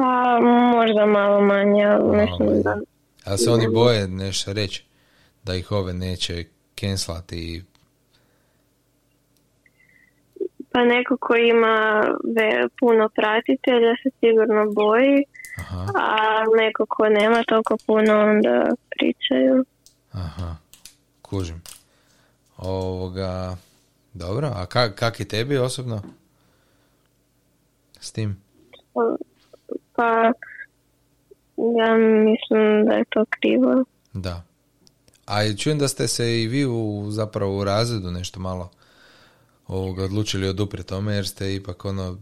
Pa 0.01 0.41
možda 0.77 1.07
malo 1.07 1.41
manje, 1.41 1.85
ali 1.85 2.17
manje. 2.17 2.63
da 2.63 2.77
Ali 3.25 3.39
se 3.39 3.51
oni 3.51 3.69
boje 3.69 4.09
nešto 4.09 4.53
reći 4.53 4.85
da 5.45 5.55
ih 5.55 5.73
ove 5.73 5.93
neće 5.93 6.45
cancelati 6.81 7.37
i 7.37 7.63
Pa 10.73 10.85
neko 10.85 11.17
koji 11.21 11.49
ima 11.49 12.03
ve, 12.37 12.69
puno 12.81 13.09
pratitelja 13.09 13.95
se 14.03 14.11
sigurno 14.21 14.73
boji, 14.73 15.25
aha, 15.59 15.87
a 15.95 16.45
neko 16.57 16.87
ko 16.89 17.09
nema 17.09 17.43
toliko 17.49 17.77
puno 17.87 18.21
onda 18.21 18.71
pričaju. 18.91 19.65
aha, 20.13 20.57
kužim. 21.23 21.63
Ovoga, 22.57 23.57
dobro, 24.15 24.51
a 24.55 24.67
kak, 24.67 24.95
kak 24.95 25.21
je 25.21 25.29
tebi 25.29 25.59
osobno? 25.59 26.03
S 28.01 28.13
tim? 28.13 28.43
Pa 29.93 30.33
ja 31.79 31.97
mislim 31.97 32.87
da 32.87 32.95
je 32.95 33.05
to 33.11 33.25
krivo. 33.31 33.85
Da. 34.13 34.43
A 35.27 35.45
i 35.45 35.57
čujem 35.57 35.79
da 35.79 35.89
ste 35.89 36.09
se 36.09 36.43
i 36.43 36.47
vi 36.49 36.67
u, 36.67 37.07
zapravo 37.11 37.59
u 37.59 37.65
razredu 37.65 38.11
nešto 38.11 38.41
malo 38.41 38.71
ovoga, 39.69 40.05
odlučili 40.05 40.49
oduprijeti 40.49 40.89
tome 40.89 41.15
jer 41.15 41.27
ste 41.27 41.55
ipak 41.55 41.85
ono 41.85 42.11
e, 42.13 42.17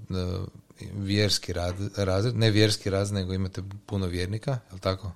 vjerski 0.95 1.53
rad, 1.53 1.75
razred, 1.97 2.37
ne 2.37 2.51
vjerski 2.51 2.91
razred, 2.91 3.21
nego 3.21 3.33
imate 3.33 3.63
puno 3.87 4.07
vjernika, 4.07 4.51
je 4.51 4.75
li 4.75 4.81
tako? 4.81 5.13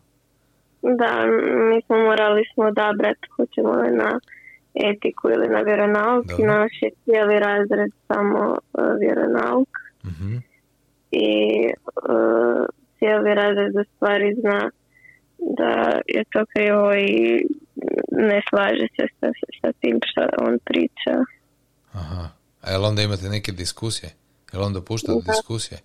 Da, 0.83 1.27
mi 1.71 1.83
smo 1.83 1.97
morali 1.97 2.43
smo 2.55 2.65
odabrati 2.65 3.29
hoćemo 3.37 3.73
li 3.73 3.97
na 3.97 4.21
etiku 4.75 5.31
ili 5.31 5.49
na 5.49 5.61
vjeronauk. 5.61 6.27
Dobro. 6.27 6.47
Naš 6.47 6.73
je 6.83 6.91
cijeli 7.05 7.39
razred 7.39 7.91
samo 8.09 8.57
e, 8.79 8.83
vjeronauk 9.01 9.69
Mhm. 10.05 10.37
I 11.13 11.29
e, 11.67 11.73
cijeli 12.99 13.35
razred 13.35 13.77
u 13.77 13.85
stvari 13.97 14.35
zna 14.41 14.71
da 15.39 16.01
je 16.07 16.25
to 16.33 16.45
krivo 16.47 16.95
i 16.95 17.45
ne 18.13 18.43
slaže 18.51 18.87
se 18.97 19.07
sa, 19.21 19.29
sa 19.61 19.73
tim 19.81 19.99
što 20.05 20.21
on 20.39 20.59
priča. 20.65 21.15
Aha. 21.93 22.29
A 22.63 22.71
jel 22.71 22.85
onda 22.85 23.03
imate 23.03 23.29
neke 23.29 23.53
diskusije? 23.53 24.11
Jel 24.53 24.63
on 24.63 24.73
dopušta 24.73 25.13
Da. 25.13 25.33
diskusije? 25.33 25.79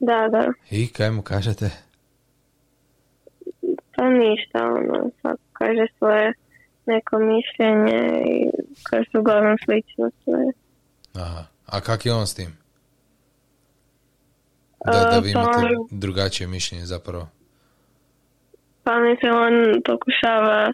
Da, 0.00 0.28
da. 0.30 0.52
I 0.70 0.88
kaj 0.88 1.10
mu 1.10 1.22
kažete? 1.22 1.70
Pa 3.96 4.08
ništa, 4.08 4.58
ono, 4.64 5.10
svako 5.20 5.42
kaže 5.52 5.86
svoje 5.98 6.32
neko 6.86 7.18
mišljenje 7.18 8.22
i 8.26 8.50
su 9.12 9.20
uglavnom 9.20 9.56
slično 9.64 10.10
sve. 10.24 10.52
Aha. 11.22 11.44
A 11.66 11.80
kak 11.80 12.06
je 12.06 12.12
on 12.14 12.26
s 12.26 12.34
tim? 12.34 12.61
Da, 14.84 14.92
da 14.92 15.18
vi 15.18 15.30
E, 15.30 15.32
pa- 15.32 15.40
imate 15.40 15.68
drugačije 15.90 16.46
mišljenje 16.46 16.86
zapravo. 16.86 17.28
Pa 18.84 18.98
mislim, 18.98 19.32
on 19.36 19.54
pokušava 19.84 20.72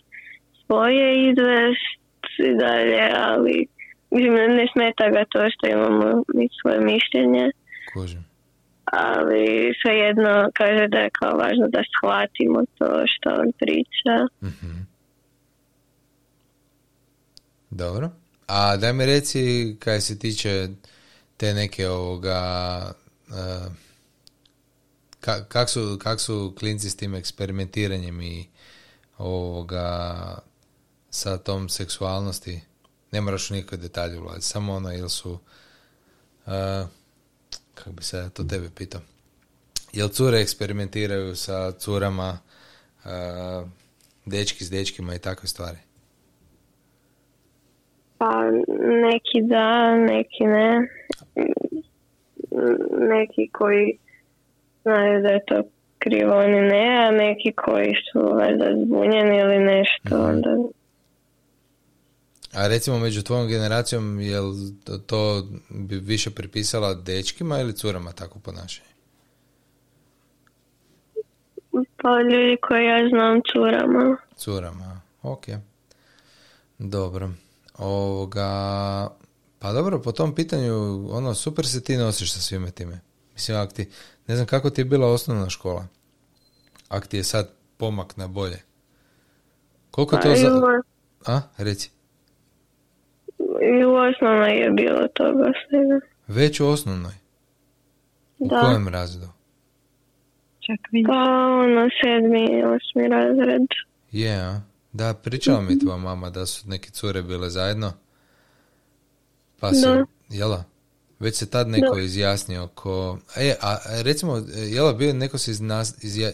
svoje 0.67 1.31
izvest 1.31 1.99
i 2.41 2.59
dalje, 2.59 3.01
ali 3.17 3.67
mislim, 4.11 4.33
ne 4.35 4.67
smeta 4.73 5.11
ga 5.11 5.25
to 5.25 5.39
što 5.51 5.67
imamo 5.69 6.23
mi 6.35 6.49
svoje 6.61 6.81
mišljenje, 6.83 7.51
Kužim. 7.93 8.25
ali 8.85 9.47
svejedno 9.83 10.51
kaže 10.55 10.87
da 10.89 10.99
je 10.99 11.11
kao 11.13 11.33
važno 11.33 11.67
da 11.69 11.83
shvatimo 11.91 12.61
to 12.79 12.87
što 13.07 13.31
on 13.33 13.53
priča. 13.59 14.15
Mhm. 14.43 14.77
Dobro. 17.71 18.11
A 18.47 18.77
daj 18.77 18.93
mi 18.93 19.07
reci 19.07 19.41
kaj 19.79 20.01
se 20.01 20.19
tiče 20.19 20.69
te 21.37 21.55
neke 21.55 21.89
ovoga 21.89 22.41
uh, 23.29 23.73
ka, 25.21 25.45
kak, 25.49 25.69
su, 25.71 25.99
kak 26.03 26.21
su 26.21 26.55
klinci 26.59 26.91
s 26.91 26.97
tim 26.97 27.15
eksperimentiranjem 27.15 28.21
i 28.21 28.47
ovoga 29.19 30.39
sa 31.11 31.39
tom 31.39 31.69
seksualnosti 31.69 32.61
ne 33.13 33.21
moraš 33.21 33.51
u 33.51 33.55
nikakve 33.55 33.79
detalje 33.79 34.21
ulaziti, 34.21 34.47
samo 34.47 34.75
ono 34.75 34.93
ili 34.93 35.11
su 35.11 35.33
uh, 35.33 36.53
kako 37.75 37.91
bi 37.91 38.03
se 38.03 38.31
to 38.35 38.45
tebe 38.45 38.71
pitao 38.75 39.01
jel 39.93 40.09
cure 40.09 40.41
eksperimentiraju 40.41 41.37
sa 41.37 41.73
curama 41.73 42.39
uh, 43.05 43.69
dečki 44.27 44.65
s 44.65 44.71
dečkima 44.71 45.15
i 45.15 45.19
takve 45.19 45.49
stvari 45.49 45.79
Pa 48.19 48.51
neki 49.03 49.43
da, 49.43 49.97
neki 49.97 50.45
ne. 50.45 50.89
Neki 53.09 53.51
koji 53.53 53.99
znaju 54.83 55.23
da 55.23 55.29
je 55.29 55.45
to 55.47 55.63
krivo, 55.99 56.37
oni 56.37 56.61
ne, 56.61 57.07
a 57.07 57.11
neki 57.11 57.53
koji 57.53 57.95
su 58.13 58.35
valjda 58.35 58.65
zbunjeni 58.85 59.39
ili 59.39 59.59
nešto, 59.59 60.25
onda 60.25 60.51
A 62.55 62.69
recimo 62.69 62.99
među 62.99 63.23
tvojom 63.23 63.49
generacijom, 63.49 64.21
jel 64.21 64.53
to- 64.85 64.99
to 64.99 65.47
bi 65.71 65.97
više 65.97 66.31
pripisala 66.31 66.95
dečkima 66.95 67.61
ili 67.61 67.73
curama 67.73 68.13
tako 68.13 68.39
ponašanje? 68.39 68.89
pa 72.03 72.21
ljudi 72.23 72.57
koji 72.63 72.85
ja 72.85 73.09
znam 73.09 73.41
curama. 73.53 74.17
Curama, 74.37 75.01
ok. 75.23 75.45
Dobro. 76.79 77.31
Ovoga, 77.79 78.49
pa 79.59 79.73
dobro, 79.73 80.03
po 80.03 80.13
tom 80.13 80.35
pitanju, 80.35 80.75
ono, 81.11 81.35
super 81.35 81.67
se 81.67 81.85
ti 81.85 81.97
nosiš 81.97 82.33
sa 82.33 82.41
svime 82.41 82.71
time. 82.71 83.01
Mislim, 83.35 83.57
ak 83.57 83.73
ti, 83.73 83.89
ne 84.29 84.35
znam 84.35 84.47
kako 84.47 84.71
ti 84.71 84.81
je 84.81 84.85
bila 84.85 85.07
osnovna 85.07 85.51
škola. 85.51 85.87
Ak 86.89 87.07
ti 87.07 87.17
je 87.17 87.25
sad 87.25 87.51
pomak 87.77 88.17
na 88.17 88.27
bolje. 88.27 88.63
Koliko 89.91 90.17
Pa 90.17 90.23
to 90.23 90.33
i, 90.33 90.37
za... 90.37 90.51
A, 91.27 91.41
reci. 91.59 91.91
i 93.81 93.85
u 93.85 93.95
osnovnoj 93.95 94.51
je 94.53 94.71
bilo 94.71 95.09
toga 95.09 95.53
svega. 95.61 96.01
Već 96.29 96.61
u 96.61 96.67
osnovnoj. 96.67 97.13
U 98.39 98.49
Da. 98.49 98.61
kojem 98.61 98.89
razredu? 98.89 99.27
Čak 100.61 100.87
vi. 100.93 101.05
Pa 101.07 101.13
ono 101.55 101.89
sedmi, 102.03 102.63
osmi 102.65 103.09
razred. 103.09 103.67
Je, 104.13 104.37
a? 104.37 104.61
Da, 104.93 105.15
pričala 105.15 105.61
mi 105.61 105.79
tvoja 105.79 105.97
mama 105.97 106.31
da 106.31 106.47
su 106.47 106.69
neke 106.69 106.91
cure 106.91 107.23
bile 107.23 107.51
zajedno. 107.51 107.93
Pa 109.61 109.73
se, 109.73 109.89
Da. 109.89 110.05
jela? 110.29 110.65
Već 111.21 111.37
se 111.37 111.51
tad 111.51 111.69
neko 111.69 111.99
izjasnio 111.99 112.69
ko... 112.75 113.19
E, 113.37 113.55
a 113.61 113.77
recimo, 114.03 114.43
jela 114.57 114.93
bio 114.93 115.13
neko 115.13 115.39
se 115.39 115.53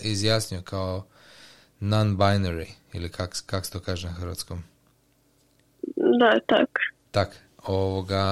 izjasnio 0.03 0.63
kao 0.63 1.05
non-binary, 1.81 2.67
ili 2.93 3.09
kak, 3.09 3.43
kak 3.47 3.67
se 3.67 3.73
to 3.73 3.81
kaže 3.81 4.07
na 4.07 4.13
hrvatskom? 4.13 4.63
Da, 6.21 6.41
tak. 6.47 6.69
Tak, 7.11 7.37
ovoga... 7.67 8.25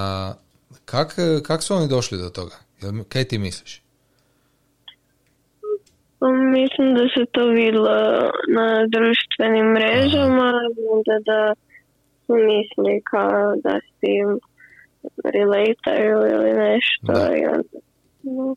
Kak, 0.85 1.15
kak 1.43 1.63
su 1.63 1.75
oni 1.75 1.87
došli 1.87 2.17
do 2.17 2.29
toga? 2.29 2.55
Jel, 2.81 2.91
kaj 3.09 3.23
ti 3.23 3.37
misliš? 3.37 3.81
Pa 6.19 6.27
Mislim 6.31 6.93
da 6.95 7.01
se 7.15 7.25
to 7.31 7.47
vidjelo 7.47 7.95
na 8.55 8.67
društvenim 8.87 9.65
mrežama, 9.65 10.51
onda 10.91 11.15
da 11.25 11.53
su 12.25 12.33
misli 12.33 13.01
kao 13.11 13.55
da 13.63 13.79
s 13.79 13.99
tim 13.99 14.39
relataju 15.23 16.17
ili 16.17 16.53
nešto. 16.53 17.07
Da. 17.07 17.29
Onda, 17.47 17.79
no. 18.23 18.55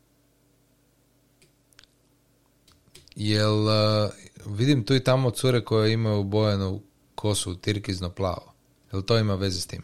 Jel, 3.16 3.54
uh, 3.64 4.10
vidim 4.48 4.84
tu 4.84 4.94
i 4.94 5.04
tamo 5.04 5.30
cure 5.30 5.60
koje 5.60 5.92
imaju 5.92 6.22
bojanu 6.22 6.80
kosu 7.14 7.56
tirkizno 7.56 8.10
plavo. 8.10 8.52
Jel 8.92 9.02
to 9.02 9.18
ima 9.18 9.34
veze 9.34 9.60
s 9.60 9.66
tim? 9.66 9.82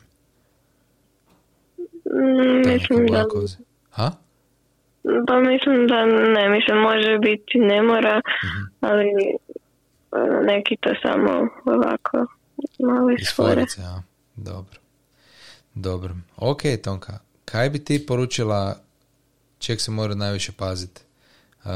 Mm, 2.07 2.69
Mislim 2.73 3.07
da, 3.07 3.25
koze. 3.29 3.57
Ha? 3.91 4.13
pa 5.27 5.41
mislim 5.41 5.87
da 5.87 6.05
ne, 6.07 6.49
mislim 6.49 6.79
može 6.79 7.19
biti, 7.19 7.59
ne 7.59 7.83
mora, 7.83 8.21
Mhm. 8.45 8.65
ali 8.81 9.07
ono, 10.11 10.41
neki 10.41 10.77
to 10.81 10.91
samo 11.03 11.31
ovako 11.65 12.27
malo 12.79 13.11
Iz 13.11 13.21
iz 13.21 13.37
forice? 13.37 13.81
Dobro. 14.37 14.79
Dobro. 15.75 16.15
Ok, 16.37 16.63
Tonka. 16.85 17.19
Kaj 17.45 17.71
bi 17.71 17.85
ti 17.85 18.07
poručila 18.07 18.77
čeg 19.59 19.81
se 19.81 19.91
mora 19.91 20.15
najviše 20.15 20.53
paziti 20.53 21.01
uh, 21.65 21.71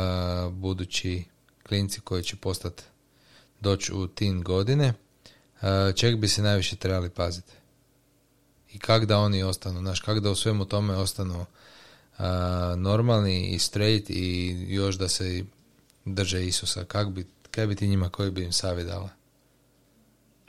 budući 0.53 1.25
klinci 1.69 2.00
koji 2.00 2.23
će 2.23 2.37
postati 2.37 2.83
doći 3.61 3.93
u 3.93 4.07
tin 4.07 4.43
godine, 4.43 4.93
uh, 5.62 5.95
čeg 5.95 6.17
bi 6.17 6.29
se 6.29 6.43
najviše 6.43 6.76
trebali 6.76 7.11
paziti? 7.11 7.53
I 8.73 8.79
kak 8.79 9.05
da 9.05 9.19
oni 9.19 9.43
ostanu, 9.43 9.81
znaš, 9.81 10.00
kak 10.00 10.21
da 10.21 10.31
u 10.31 10.35
svemu 10.35 10.65
tome 10.65 10.95
ostanu 10.95 11.41
uh, 11.41 12.25
normalni 12.76 13.49
i 13.50 13.59
straight 13.59 14.11
i 14.11 14.57
još 14.69 14.99
da 14.99 15.09
se 15.09 15.45
drže 16.05 16.47
Isusa, 16.47 16.85
kak 16.85 17.09
bi, 17.09 17.26
kaj 17.50 17.67
bi 17.67 17.76
ti 17.76 17.88
njima, 17.88 18.09
koji 18.09 18.31
bi 18.31 18.45
im 18.45 18.53
savjet 18.53 18.87
dala? 18.87 19.09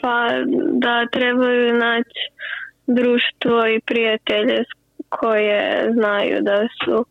Pa 0.01 0.27
da 0.82 1.08
trebaju 1.12 1.74
naći 1.74 2.38
društvo 2.88 3.67
i 3.67 3.82
prijatelje 3.86 4.63
koje 5.10 5.94
znaju 5.94 6.41
da 6.41 6.67
su 6.86 7.06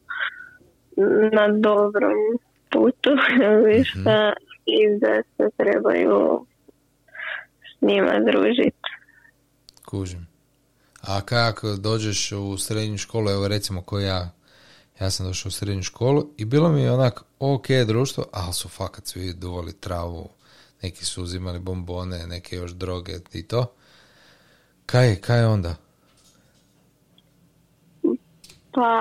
na 1.32 1.48
dobrom 1.48 2.14
putu 2.70 3.10
mm-hmm. 3.16 4.32
i 4.66 4.98
da 5.00 5.22
se 5.36 5.50
trebaju 5.56 6.46
s 7.60 7.82
njima 7.82 8.12
družiti. 8.32 8.88
Kužim. 9.84 10.26
A 11.00 11.20
kako 11.20 11.76
dođeš 11.76 12.32
u 12.32 12.58
srednju 12.58 12.98
školu, 12.98 13.30
evo 13.30 13.48
recimo 13.48 13.82
ko 13.82 13.98
ja, 13.98 14.30
ja 15.00 15.10
sam 15.10 15.26
došao 15.26 15.48
u 15.48 15.52
srednju 15.52 15.82
školu 15.82 16.26
i 16.36 16.44
bilo 16.44 16.68
mi 16.68 16.82
je 16.82 16.92
onak 16.92 17.22
ok 17.38 17.66
društvo, 17.86 18.24
ali 18.32 18.52
su 18.52 18.68
fakat 18.68 19.06
svi 19.06 19.32
duvali 19.32 19.72
travu, 19.72 20.28
neki 20.82 21.04
su 21.04 21.22
uzimali 21.22 21.58
bombone, 21.58 22.26
neke 22.26 22.56
još 22.56 22.70
droge 22.70 23.12
i 23.32 23.42
to. 23.42 23.72
Kaj, 24.86 25.16
kaj 25.20 25.44
onda? 25.44 25.74
Pa 28.72 29.00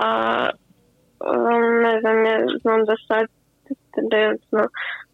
Um, 1.20 1.82
ne 1.82 2.00
znam, 2.00 2.24
ja 2.26 2.38
znam 2.62 2.84
da 2.84 2.94
sad 3.08 3.26
trenutno 4.10 4.68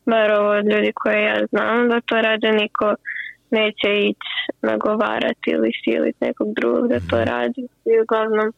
bar 0.06 0.30
ovo 0.30 0.54
ljudi 0.54 0.92
koje 0.94 1.22
ja 1.24 1.46
znam 1.50 1.88
da 1.88 2.00
to 2.00 2.16
rade 2.16 2.52
niko 2.52 2.94
neće 3.50 3.88
ići 4.10 4.32
nagovarati 4.62 5.50
ili 5.50 5.70
siliti 5.84 6.24
nekog 6.24 6.54
drugog 6.54 6.88
da 6.88 6.98
to 7.10 7.16
mhm. 7.16 7.28
radi 7.28 7.60
i 7.60 8.00
uglavnom 8.02 8.52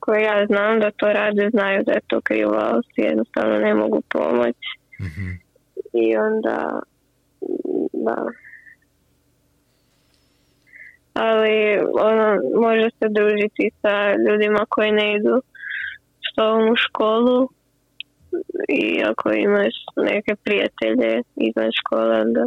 koje 0.00 0.22
ja 0.22 0.46
znam 0.46 0.80
da 0.80 0.90
to 0.90 1.06
rade 1.12 1.50
znaju 1.50 1.82
da 1.86 1.92
je 1.92 2.00
to 2.06 2.20
krivo 2.20 2.56
ali 2.62 2.82
si 2.82 3.00
jednostavno 3.00 3.58
ne 3.58 3.74
mogu 3.74 4.00
pomoći 4.08 4.70
mm 5.00 5.46
i 5.92 6.16
onda 6.16 6.80
da 7.92 8.16
ali 11.16 11.78
ono 12.00 12.26
može 12.60 12.88
se 12.98 13.08
družiti 13.08 13.70
sa 13.82 14.12
ljudima 14.12 14.66
koji 14.68 14.92
ne 14.92 15.16
idu 15.16 15.42
u 16.72 16.76
školu 16.76 17.48
i 18.68 19.02
ako 19.10 19.32
imaš 19.32 19.74
neke 19.96 20.34
prijatelje 20.44 21.22
izvan 21.36 21.70
škole, 21.80 22.20
onda 22.20 22.44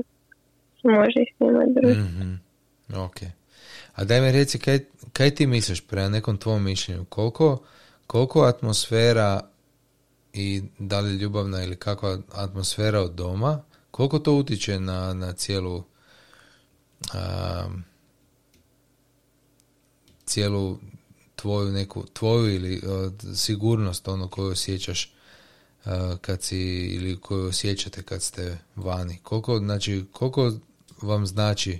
možeš 0.84 1.28
s 1.36 1.40
njima 1.40 1.64
družiti. 1.68 2.00
Mm-hmm. 2.00 2.42
Ok. 3.06 3.18
A 3.96 4.04
daj 4.04 4.22
mi 4.22 4.32
reci, 4.32 4.60
kaj, 4.60 4.80
kaj 5.14 5.36
ti 5.36 5.48
misliš 5.48 5.88
prema 5.88 6.10
nekom 6.10 6.38
tvom 6.38 6.64
mišljenju? 6.64 7.06
Koliko, 7.06 7.64
koliko 8.08 8.42
atmosfera 8.42 9.42
i 10.34 10.62
da 10.80 11.00
li 11.00 11.18
ljubavna 11.18 11.64
ili 11.64 11.76
kakva 11.76 12.18
atmosfera 12.36 13.02
od 13.02 13.12
doma, 13.12 13.62
koliko 13.92 14.20
to 14.20 14.34
utiče 14.34 14.80
na, 14.80 15.14
na 15.14 15.34
cijelu 15.34 15.84
cijelu 20.30 20.78
tvoju 21.36 21.72
neku, 21.72 22.04
tvoju 22.14 22.56
ili 22.56 22.78
uh, 22.78 23.14
sigurnost 23.36 24.08
ono 24.08 24.28
koju 24.28 24.52
osjećaš 24.52 25.14
uh, 25.86 25.92
kad 26.22 26.44
si, 26.44 26.60
ili 26.88 27.18
koju 27.22 27.48
osjećate 27.48 28.04
kad 28.04 28.22
ste 28.22 28.58
vani. 28.76 29.20
Koliko, 29.24 29.58
znači, 29.58 30.06
koliko 30.12 30.52
vam 31.02 31.26
znači 31.26 31.80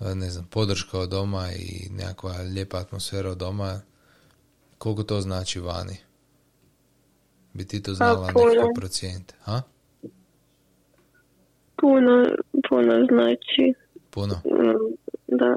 uh, 0.00 0.06
ne 0.14 0.30
znam, 0.30 0.46
podrška 0.50 0.98
od 0.98 1.08
doma 1.08 1.48
i 1.52 1.88
nekakva 1.90 2.32
lijepa 2.54 2.76
atmosfera 2.76 3.30
od 3.30 3.38
doma, 3.38 3.80
koliko 4.78 5.02
to 5.02 5.20
znači 5.20 5.60
vani? 5.60 5.96
Bi 7.52 7.66
ti 7.66 7.82
to 7.82 7.90
pa 7.90 7.94
znala 7.94 8.26
nekako 8.26 8.72
procijeniti? 8.76 9.34
Ha? 9.42 9.62
Puno, 11.80 12.24
puno 12.68 13.06
znači. 13.08 13.74
Puno? 14.10 14.34
Mm, 14.34 14.94
da. 15.26 15.56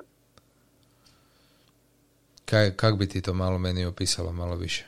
Kaj, 2.45 2.71
kak 2.75 2.97
bi 2.99 3.07
ti 3.07 3.21
to 3.21 3.33
malo 3.33 3.57
meni 3.57 3.85
opisala 3.85 4.31
malo 4.31 4.55
više? 4.55 4.83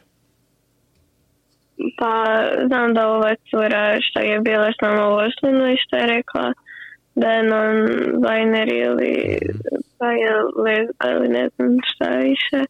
Pa 1.97 2.25
znam 2.67 2.93
da 2.93 3.07
ova 3.07 3.35
cura 3.49 3.97
što 4.01 4.19
je 4.19 4.39
bila 4.39 4.71
s 4.71 4.81
nama 4.81 5.07
u 5.07 5.17
i 5.73 5.77
što 5.83 5.97
je 5.97 6.07
rekla 6.07 6.53
da 7.15 7.27
je 7.29 7.43
non-binary 7.43 8.85
ili 8.85 9.13
je 10.21 10.87
ili 11.15 11.27
ne 11.27 11.49
znam 11.55 11.77
šta 11.83 12.09
više 12.09 12.65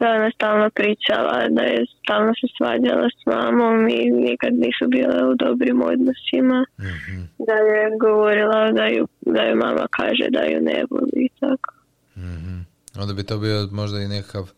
da 0.00 0.10
ona 0.10 0.30
stalno 0.30 0.70
pričala 0.70 1.48
da 1.50 1.62
je 1.62 1.86
stalno 2.02 2.32
se 2.40 2.46
svađala 2.56 3.08
s 3.18 3.26
mamom 3.26 3.88
i 3.88 4.10
nikad 4.10 4.52
nisu 4.52 4.84
bile 4.88 5.24
u 5.30 5.34
dobrim 5.34 5.82
odnosima. 5.82 6.64
Mm 6.78 7.28
da 7.48 7.54
je 7.54 7.96
govorila 8.00 8.72
da 8.72 8.86
ju, 8.86 9.06
da 9.20 9.42
ju 9.42 9.56
mama 9.56 9.86
kaže 9.90 10.26
da 10.30 10.42
ju 10.42 10.60
ne 10.60 10.84
voli 10.90 11.20
i 11.26 11.28
tako. 11.40 11.74
Mm 12.16 12.47
Onda 12.98 13.14
bi 13.14 13.24
to 13.24 13.38
bio 13.38 13.68
možda 13.72 14.00
i 14.00 14.08
nekakav 14.08 14.50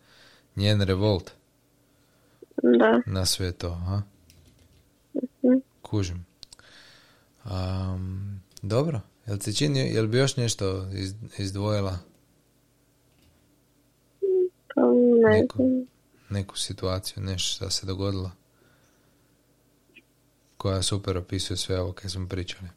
njen 0.56 0.80
revolt. 0.80 1.30
Da. 2.62 3.02
Na 3.06 3.26
sve 3.26 3.52
to, 3.52 3.70
ha? 3.70 4.02
Mhm. 5.14 5.58
Kužim. 5.82 6.26
Um, 7.44 8.40
dobro. 8.62 9.00
Jel 9.26 9.38
ti 9.38 9.54
čini, 9.54 9.80
jel 9.80 10.06
bi 10.06 10.18
još 10.18 10.36
nešto 10.36 10.86
iz, 10.92 11.14
izdvojila? 11.38 11.98
Pa 14.74 14.82
ne 15.22 15.40
neku, 15.40 15.86
neku 16.30 16.58
situaciju, 16.58 17.22
nešto 17.22 17.56
što 17.56 17.70
se 17.70 17.86
dogodilo? 17.86 18.30
Koja 20.56 20.82
super 20.82 21.16
opisuje 21.16 21.56
sve 21.56 21.80
ovo 21.80 21.92
kaj 21.92 22.10
smo 22.10 22.28
pričali. 22.28 22.68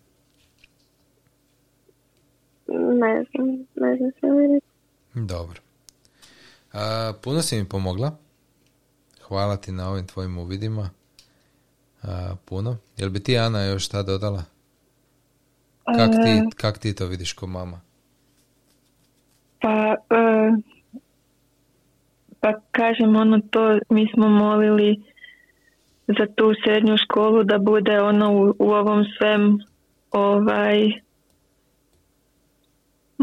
Ne 2.67 3.25
znam, 3.31 3.47
ne 3.75 3.97
znam 3.97 4.11
se 4.11 4.72
dobro. 5.13 5.61
A, 6.73 7.13
puno 7.21 7.41
si 7.41 7.55
mi 7.57 7.69
pomogla. 7.69 8.17
Hvala 9.27 9.57
ti 9.57 9.71
na 9.71 9.89
ovim 9.89 10.07
tvojim 10.07 10.37
uvidima. 10.37 10.89
A, 12.03 12.35
puno. 12.45 12.77
Jel 12.97 13.09
bi 13.09 13.23
ti, 13.23 13.37
Ana, 13.37 13.63
još 13.63 13.85
šta 13.85 14.03
dodala? 14.03 14.43
Kak 15.83 16.11
ti, 16.11 16.29
e. 16.29 16.43
kak 16.55 16.77
ti 16.77 16.95
to 16.95 17.07
vidiš 17.07 17.33
ko 17.33 17.47
mama? 17.47 17.81
Pa, 19.61 19.95
e, 20.09 20.51
pa 22.39 22.53
kažem 22.71 23.15
ono 23.15 23.39
to, 23.51 23.79
mi 23.89 24.09
smo 24.13 24.29
molili 24.29 25.03
za 26.07 26.25
tu 26.35 26.53
srednju 26.63 26.97
školu 26.97 27.43
da 27.43 27.57
bude 27.57 28.01
ono 28.01 28.33
u, 28.33 28.55
u 28.59 28.71
ovom 28.71 29.05
svem 29.17 29.59
ovaj 30.11 31.02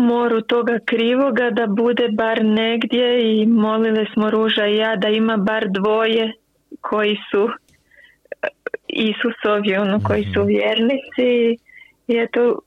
moru 0.00 0.40
toga 0.40 0.78
krivoga 0.84 1.50
da 1.50 1.66
bude 1.66 2.08
bar 2.08 2.44
negdje 2.44 3.34
i 3.34 3.46
molili 3.46 4.06
smo 4.12 4.30
Ruža 4.30 4.66
i 4.66 4.76
ja 4.76 4.96
da 4.96 5.08
ima 5.08 5.36
bar 5.36 5.68
dvoje 5.68 6.32
koji 6.80 7.16
su 7.30 7.48
eh, 8.42 8.48
Isusovi, 8.88 9.76
ono 9.76 10.00
koji 10.04 10.24
su 10.24 10.40
mhm. 10.40 10.48
vjernici 10.48 11.58
i 12.06 12.16
eto 12.16 12.58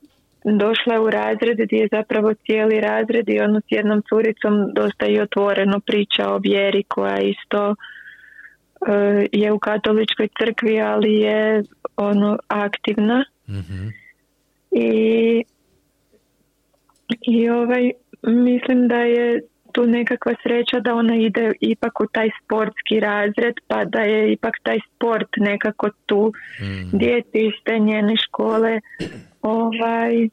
došla 0.43 1.01
u 1.01 1.09
razred 1.09 1.57
gdje 1.57 1.77
je 1.77 1.87
zapravo 1.91 2.33
cijeli 2.33 2.79
razred 2.79 3.29
i 3.29 3.39
ono 3.39 3.59
s 3.59 3.65
jednom 3.69 4.01
curicom 4.09 4.73
dosta 4.73 5.05
i 5.05 5.19
otvoreno 5.19 5.79
priča 5.79 6.29
o 6.29 6.37
vjeri 6.37 6.83
koja 6.83 7.17
isto 7.19 7.75
eh, 8.87 9.25
je 9.31 9.51
u 9.51 9.59
katoličkoj 9.59 10.27
crkvi 10.39 10.81
ali 10.81 11.13
je 11.13 11.63
ono 11.97 12.37
aktivna 12.47 13.25
mm 13.47 14.03
i 14.73 15.43
i 17.21 17.49
ovaj, 17.49 17.91
mislim 18.21 18.87
da 18.87 18.95
je 18.95 19.41
tu 19.73 19.87
nekakva 19.87 20.33
sreća 20.43 20.79
da 20.79 20.93
ona 20.93 21.15
ide 21.15 21.51
ipak 21.59 21.99
u 21.99 22.07
taj 22.07 22.29
sportski 22.43 22.99
razred 22.99 23.53
pa 23.67 23.85
da 23.85 23.99
je 23.99 24.33
ipak 24.33 24.53
taj 24.63 24.79
sport 24.95 25.27
nekako 25.37 25.89
tu 26.05 26.33
mm. 26.61 26.97
djeci 26.97 27.39
iz 27.47 27.53
te 27.65 27.79
njene 27.79 28.15
škole 28.27 28.79
ovaj 29.41 30.29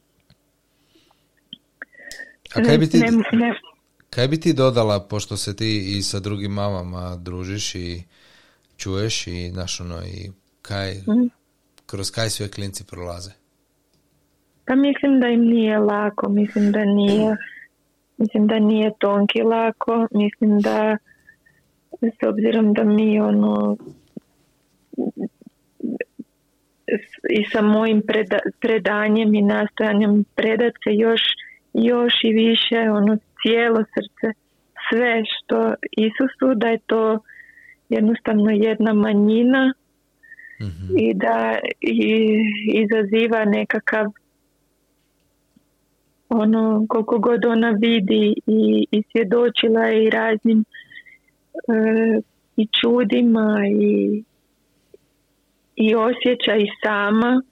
a 2.54 2.62
kaj 2.64 2.78
bi 2.78 2.90
ti, 2.90 3.02
kaj 4.10 4.28
bi 4.28 4.40
ti 4.40 4.52
dodala 4.52 5.00
pošto 5.00 5.36
se 5.36 5.56
ti 5.56 5.98
i 5.98 6.02
sa 6.02 6.20
drugim 6.20 6.52
mamama 6.52 7.16
družiš 7.16 7.74
i 7.74 8.02
čuješ 8.76 9.26
i 9.26 9.50
naš 9.50 9.80
ono 9.80 10.02
i 10.06 10.30
kaj 10.62 10.94
mm. 10.94 11.28
kroz 11.86 12.10
kaj 12.10 12.30
sve 12.30 12.50
klinci 12.50 12.84
prolaze 12.84 13.39
pa 14.70 14.76
mislim 14.76 15.20
da 15.20 15.28
im 15.28 15.40
nije 15.40 15.78
lako, 15.78 16.28
mislim 16.28 16.72
da 16.72 16.84
nije 16.84 17.36
mislim 18.16 18.46
da 18.46 18.58
nije 18.58 18.90
tonki 18.98 19.42
lako, 19.42 20.06
mislim 20.10 20.60
da 20.60 20.96
s 22.00 22.26
obzirom 22.28 22.72
da 22.74 22.84
mi 22.84 23.20
ono 23.20 23.76
i 27.30 27.44
sa 27.52 27.62
mojim 27.62 28.02
predanjem 28.60 29.34
i 29.34 29.42
nastojanjem 29.42 30.24
predat 30.34 30.72
se 30.84 30.90
još, 30.94 31.20
još 31.72 32.12
i 32.24 32.32
više 32.32 32.90
ono 32.90 33.16
cijelo 33.42 33.84
srce 33.84 34.38
sve 34.88 35.22
što 35.24 35.74
Isusu 35.96 36.54
da 36.54 36.68
je 36.68 36.78
to 36.86 37.18
jednostavno 37.88 38.50
jedna 38.50 38.92
manjina 38.92 39.72
Mhm. 40.60 40.96
i 40.98 41.14
da 41.14 41.58
i, 41.80 42.38
izaziva 42.82 43.44
nekakav 43.44 44.06
ono 46.30 46.86
koliko 46.88 47.18
god 47.18 47.44
ona 47.44 47.70
vidi 47.70 48.34
i, 48.46 48.86
i 48.90 49.02
svjedočila 49.12 49.82
je 49.82 50.04
i 50.04 50.10
raznim 50.10 50.64
e, 51.54 52.20
i 52.56 52.68
čudima 52.80 53.60
i, 53.80 54.22
i 55.76 55.94
osjeća 55.94 56.56
i 56.56 56.66
sama 56.82 57.42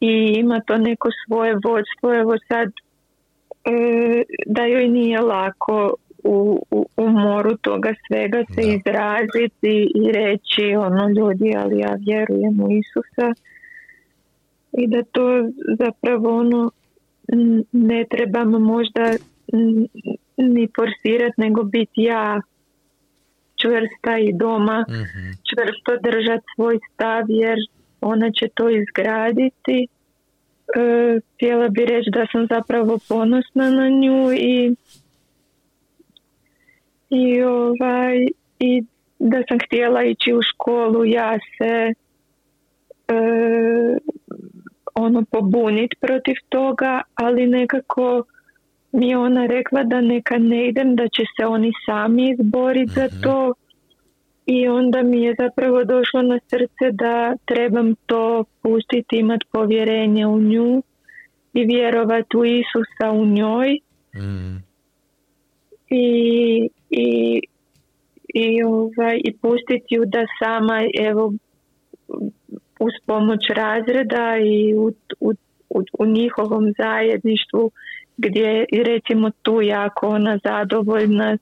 i 0.00 0.34
ima 0.38 0.60
to 0.60 0.78
neko 0.78 1.08
svoje 1.26 1.54
vodstvo 1.54 2.14
evo 2.14 2.34
sad 2.48 2.68
e, 2.68 4.22
da 4.46 4.64
joj 4.64 4.88
nije 4.88 5.20
lako 5.20 5.94
u, 6.24 6.66
u, 6.70 6.86
u 6.96 7.08
moru 7.08 7.56
toga 7.56 7.94
svega 8.06 8.44
se 8.54 8.62
Da. 8.62 8.68
izraziti 8.68 9.90
i 9.94 10.12
reći 10.12 10.76
ono 10.76 11.08
ljudi 11.08 11.54
ali 11.56 11.78
ja 11.78 11.96
vjerujem 12.06 12.60
u 12.60 12.68
Isusa 12.70 13.34
i 14.72 14.86
da 14.86 15.02
to 15.02 15.48
zapravo 15.78 16.38
ono 16.38 16.70
ne 17.72 18.04
trebam 18.10 18.48
možda 18.50 19.12
ni 20.36 20.68
forsirati 20.76 21.40
nego 21.40 21.62
biti 21.62 22.02
ja 22.02 22.40
čvrsta 23.56 24.18
i 24.18 24.32
doma 24.32 24.84
Mhm. 24.88 25.30
čvrsto 25.50 26.10
držati 26.10 26.44
svoj 26.54 26.78
stav 26.94 27.24
jer 27.28 27.58
ona 28.00 28.30
će 28.30 28.48
to 28.54 28.68
izgraditi 28.70 29.86
e, 30.76 31.20
htjela 31.34 31.68
bi 31.68 31.84
reći 31.84 32.10
da 32.10 32.26
sam 32.32 32.46
zapravo 32.46 32.98
ponosna 33.08 33.70
na 33.70 33.88
nju 33.88 34.32
i 34.32 34.74
i 37.10 37.42
ovaj 37.42 38.26
i 38.58 38.82
da 39.18 39.42
sam 39.48 39.58
htjela 39.66 40.04
ići 40.04 40.32
u 40.32 40.40
školu 40.42 41.04
ja 41.04 41.38
se 41.58 41.92
e, 43.08 43.14
ono 45.00 45.24
pobunit 45.30 45.90
protiv 46.00 46.34
toga 46.48 47.00
ali 47.14 47.46
nekako 47.46 48.22
mi 48.92 49.08
je 49.08 49.18
ona 49.18 49.46
rekla 49.46 49.82
da 49.82 50.00
neka 50.00 50.38
ne 50.38 50.68
idem 50.68 50.96
da 50.96 51.08
će 51.08 51.22
se 51.36 51.46
oni 51.46 51.72
sami 51.86 52.30
izboriti 52.30 52.92
za 52.92 53.04
Mhm. 53.04 53.20
to 53.22 53.52
i 54.46 54.68
onda 54.68 55.02
mi 55.02 55.22
je 55.22 55.34
zapravo 55.38 55.84
došlo 55.84 56.22
na 56.22 56.38
srce 56.48 56.90
da 56.92 57.34
trebam 57.44 57.94
to 58.06 58.44
pustiti 58.62 59.16
imat 59.16 59.40
povjerenje 59.52 60.26
u 60.26 60.40
nju 60.40 60.82
i 61.54 61.64
vjerovati 61.64 62.36
u 62.36 62.44
Isusa 62.44 63.10
u 63.12 63.26
njoj 63.26 63.78
Mhm. 64.16 64.56
i, 65.90 66.68
i, 66.90 67.40
i, 68.34 68.62
ovaj, 68.62 69.20
i 69.24 69.32
pustiti 69.32 69.94
ju 69.94 70.04
da 70.06 70.24
sama 70.38 70.80
evo 71.00 71.32
uz 72.80 72.92
pomoć 73.06 73.40
razreda 73.56 74.36
i 74.44 74.74
u, 74.74 74.92
u, 75.20 75.32
u, 75.70 75.82
u 75.98 76.06
njihovom 76.06 76.72
zajedništvu 76.78 77.70
gdje 78.16 78.64
i 78.72 78.82
recimo 78.82 79.30
tu 79.42 79.62
jako 79.62 80.08
ona 80.08 80.38
zadovoljna 80.44 81.36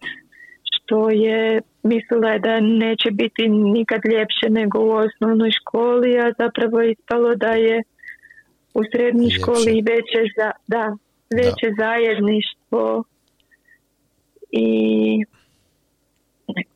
što 0.63 1.11
je 1.11 1.61
mislila 1.83 2.39
da 2.39 2.61
neće 2.61 3.11
biti 3.11 3.49
nikad 3.49 4.01
ljepše 4.13 4.51
nego 4.51 4.79
u 4.79 4.91
osnovnoj 4.91 5.51
školi, 5.51 6.19
a 6.19 6.33
zapravo 6.39 6.81
je 6.81 6.93
ispalo 6.93 7.35
da 7.35 7.53
je 7.53 7.83
u 8.75 8.81
srednjoj 8.93 9.25
Ljepše. 9.25 9.41
školi 9.41 9.83
veće, 9.91 10.23
za, 10.37 10.51
da, 10.67 10.97
veće 11.37 11.69
zajedništvo 11.79 13.05
i, 14.51 14.69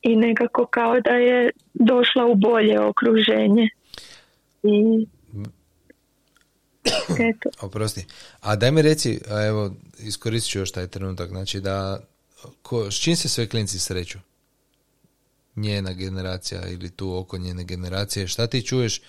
i 0.03 0.17
nekako 0.17 0.67
kao 0.67 1.01
da 1.01 1.17
je 1.17 1.51
došla 1.75 2.27
u 2.27 2.35
bolje 2.35 2.81
okruženje. 2.81 3.69
I 4.63 5.07
eto. 7.19 7.51
Oprosti. 7.67 8.07
A 8.41 8.57
daj 8.57 8.71
mi 8.71 8.83
reci, 8.83 9.21
a 9.31 9.47
evo, 9.47 9.71
iskoristit 9.99 10.51
ću 10.51 10.59
još 10.59 10.73
taj 10.73 10.87
trenutak, 10.87 11.29
znači 11.29 11.61
da, 11.61 12.01
ko, 12.63 12.91
s 12.91 13.01
čim 13.01 13.17
se 13.17 13.29
sve 13.29 13.49
klinci 13.49 13.79
sreću? 13.79 14.19
Njena 15.57 15.93
generacija 15.93 16.61
ili 16.69 16.91
tu 16.91 17.17
oko 17.17 17.39
njene 17.39 17.65
generacije, 17.65 18.29
šta 18.29 18.47
ti 18.47 18.67
čuješ 18.67 19.03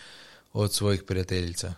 od 0.54 0.74
svojih 0.74 1.04
prijateljica? 1.04 1.74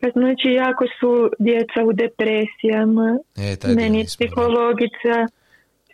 Pa 0.00 0.08
znači 0.10 0.48
jako 0.48 0.84
su 1.00 1.30
djeca 1.38 1.84
u 1.84 1.92
depresijama. 1.92 3.18
E, 3.36 3.56
taj 3.56 3.74
Meni 3.74 3.98
je 3.98 4.04
psihologica, 4.04 5.16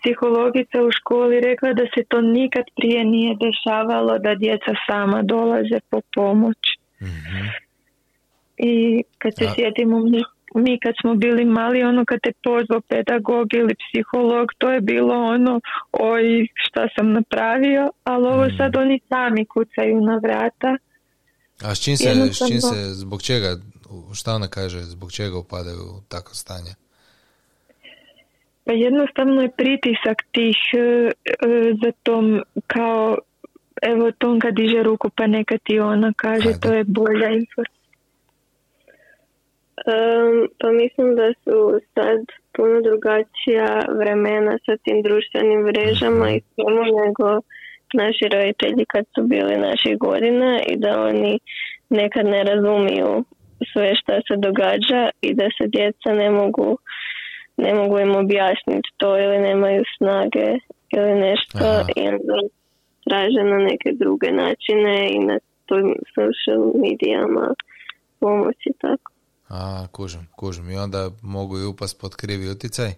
psihologica 0.00 0.78
u 0.82 0.90
školi 0.90 1.40
rekla 1.40 1.72
da 1.72 1.84
se 1.94 2.04
to 2.08 2.20
nikad 2.20 2.64
prije 2.76 3.04
nije 3.04 3.36
dešavalo 3.36 4.18
da 4.18 4.34
djeca 4.34 4.72
sama 4.86 5.22
dolaze 5.22 5.78
po 5.90 6.00
pomoć. 6.14 6.58
Mhm. 7.02 7.36
I 8.58 8.74
kad 9.18 9.32
se 9.38 9.44
A- 9.44 9.54
sjetimo 9.54 9.98
mi, 10.00 10.22
mi 10.54 10.80
kad 10.80 10.94
smo 11.00 11.14
bili 11.14 11.44
mali, 11.44 11.82
ono 11.82 12.04
kad 12.04 12.18
te 12.22 12.32
pozvao 12.44 12.80
pedagog 12.80 13.54
ili 13.54 13.74
psiholog, 13.74 14.48
to 14.58 14.70
je 14.70 14.80
bilo 14.80 15.14
ono, 15.14 15.60
oj 15.92 16.22
šta 16.54 16.88
sam 16.96 17.12
napravio, 17.12 17.90
ali 18.04 18.26
ovo 18.26 18.44
Mm. 18.46 18.56
sad 18.58 18.76
oni 18.76 19.00
sami 19.08 19.44
kucaju 19.44 20.00
na 20.00 20.20
vrata. 20.22 20.76
A 21.64 21.74
s 21.74 21.84
čim, 21.84 21.96
se, 21.96 22.04
s 22.32 22.48
čim 22.48 22.60
se, 22.60 22.76
zbog 22.94 23.22
čega, 23.22 23.56
šta 24.14 24.34
ona 24.34 24.48
kaže, 24.48 24.78
zbog 24.78 25.12
čega 25.12 25.38
upadaju 25.38 25.82
u 25.82 26.00
takvo 26.08 26.34
stanje? 26.34 26.70
Pa 28.70 28.74
jednostavno 28.74 29.42
je 29.42 29.50
pritisak 29.56 30.18
tih 30.33 30.59
e, 30.72 30.78
e, 30.78 31.12
za 31.83 31.92
tom 32.02 32.42
kao 32.66 33.18
evo 33.83 34.11
Tonka 34.18 34.50
diže 34.50 34.83
ruku 34.83 35.11
pa 35.16 35.26
neka 35.26 35.59
ti 35.64 35.80
ona 35.80 36.12
kaže 36.16 36.48
Ajde. 36.48 36.61
to 36.62 36.74
je 36.74 36.85
bolja 36.85 37.28
informacija. 37.28 37.90
Um, 39.87 40.48
pa 40.59 40.68
mislim 40.72 41.16
da 41.16 41.33
su 41.44 41.80
sad 41.94 42.18
puno 42.52 42.80
drugačija 42.80 43.80
vremena 43.98 44.59
sa 44.66 44.76
tim 44.85 45.02
društvenim 45.02 45.61
mrežama 45.61 46.30
i 46.30 46.40
svemu 46.54 46.85
nego 47.04 47.28
naši 47.94 48.24
roditelji 48.35 48.85
kad 48.88 49.04
su 49.14 49.22
bili 49.22 49.56
naših 49.56 49.98
godina 49.98 50.61
i 50.68 50.76
da 50.76 51.02
oni 51.02 51.38
nekad 51.88 52.26
ne 52.26 52.44
razumiju 52.44 53.24
sve 53.72 53.90
što 53.94 54.12
se 54.12 54.35
događa 54.46 55.11
i 55.22 55.35
da 55.35 55.46
se 55.56 55.64
djeca 55.68 56.11
ne 56.12 56.30
mogu 56.30 56.78
ne 57.56 57.74
mogu 57.74 57.98
im 57.98 58.16
objasniti 58.16 58.88
to 58.96 59.18
ili 59.18 59.38
nemaju 59.38 59.82
snage 59.96 60.48
ili 60.90 61.14
nešto 61.20 61.58
Aha. 61.58 61.84
i 61.96 62.00
onda 62.00 62.34
traže 63.08 63.42
na 63.52 63.58
neke 63.58 63.92
druge 63.92 64.32
načine 64.32 65.12
i 65.12 65.18
na 65.18 65.38
tim 65.66 65.94
social 66.14 66.72
medijama 66.82 67.54
pomoć 68.20 68.56
i 68.66 68.72
tako. 68.80 69.12
A, 69.48 69.86
kužim, 69.92 70.28
kužim. 70.36 70.70
I 70.70 70.76
onda 70.76 71.10
mogu 71.22 71.58
i 71.58 71.64
upast 71.64 72.00
pod 72.00 72.16
krivi 72.16 72.50
utjecaj 72.50 72.90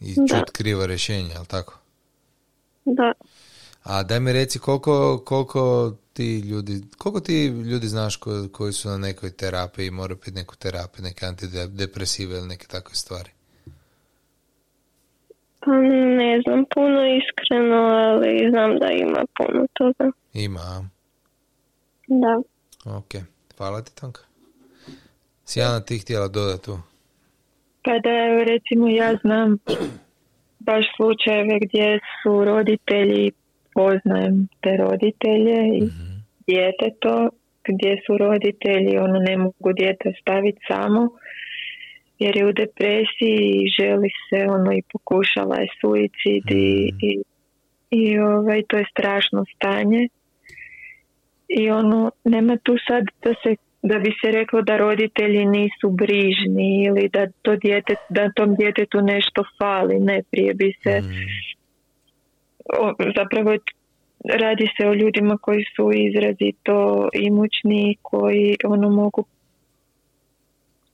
i 0.00 0.14
čut 0.14 0.50
krivo 0.52 0.86
rješenje, 0.86 1.28
jel 1.34 1.44
tako? 1.44 1.78
Da. 2.84 3.12
A 3.82 4.02
daj 4.02 4.20
mi 4.20 4.32
reci 4.32 4.58
koliko, 4.58 5.22
koliko 5.24 5.92
ti 6.18 6.38
ljudi, 6.40 6.72
koliko 6.98 7.20
ti 7.20 7.34
ljudi 7.46 7.86
znaš 7.86 8.16
ko- 8.16 8.48
koji 8.52 8.72
su 8.72 8.88
na 8.88 8.98
nekoj 8.98 9.30
terapiji, 9.32 9.90
moraju 9.90 10.16
piti 10.16 10.32
neku 10.32 10.56
terapiju, 10.56 11.02
neke 11.02 11.26
antidepresive 11.26 12.38
ili 12.38 12.48
neke 12.48 12.66
takve 12.66 12.94
stvari? 12.94 13.30
Pa 15.60 15.72
ne 16.16 16.40
znam 16.40 16.64
puno 16.74 17.00
iskreno, 17.18 17.76
ali 17.76 18.50
znam 18.50 18.78
da 18.78 18.88
ima 18.88 19.22
puno 19.36 19.66
toga. 19.72 20.10
Ima? 20.34 20.88
Da. 22.08 22.34
ok. 22.88 23.12
Hvala 23.56 23.82
ti, 23.82 23.94
Tonka. 23.94 24.20
Sijana, 25.44 25.80
ti 25.80 25.98
htjela 25.98 26.28
dodati 26.28 26.64
tu? 26.64 26.78
Pa 27.84 27.90
da 27.98 28.10
evo 28.22 28.44
recimo 28.44 28.88
ja 28.90 29.18
znam 29.22 29.58
baš 30.60 30.84
slučajeve 30.96 31.58
gdje 31.60 31.86
su 32.14 32.44
roditelji, 32.44 33.30
poznajem 33.74 34.48
te 34.60 34.76
roditelje 34.78 35.56
i 35.74 35.82
Mhm. 35.84 36.07
Djeteto, 36.48 37.28
gdje 37.68 37.92
su 38.06 38.18
roditelji 38.18 38.98
ono 38.98 39.18
ne 39.28 39.36
mogu 39.36 39.72
dijete 39.72 40.12
staviti 40.20 40.58
samo 40.68 41.08
jer 42.18 42.36
je 42.36 42.46
u 42.46 42.52
depresiji 42.52 43.38
i 43.62 43.68
želi 43.80 44.10
se 44.28 44.46
ono 44.48 44.72
i 44.72 44.82
pokušala 44.92 45.56
je 45.56 45.68
suicid 45.80 46.44
i, 46.50 46.92
Mhm. 46.92 46.98
i, 47.02 47.22
i 47.90 48.18
ovaj, 48.18 48.62
to 48.68 48.76
je 48.76 48.84
strašno 48.90 49.44
stanje 49.56 50.08
i 51.48 51.70
ono 51.70 52.10
nema 52.24 52.56
tu 52.56 52.76
sad 52.88 53.04
da 53.24 53.34
se 53.42 53.56
da 53.82 53.98
bi 53.98 54.10
se 54.20 54.30
reklo 54.30 54.62
da 54.62 54.76
roditelji 54.76 55.44
nisu 55.44 55.90
brižni 55.90 56.84
ili 56.86 57.08
da 57.08 57.26
to 57.42 57.56
dijete, 57.56 57.94
da 58.08 58.32
tom 58.36 58.54
djetetu 58.54 59.00
nešto 59.00 59.44
fali, 59.58 60.00
ne 60.00 60.22
prije 60.30 60.54
bi 60.54 60.72
se 60.82 61.00
Mm. 61.00 61.04
o, 62.80 62.94
zapravo 63.16 63.56
radi 64.24 64.68
se 64.76 64.88
o 64.88 64.94
ljudima 64.94 65.38
koji 65.38 65.64
su 65.76 65.90
izrazito 65.94 67.08
imućni, 67.12 67.96
koji 68.02 68.56
ono 68.64 68.90
mogu 68.90 69.24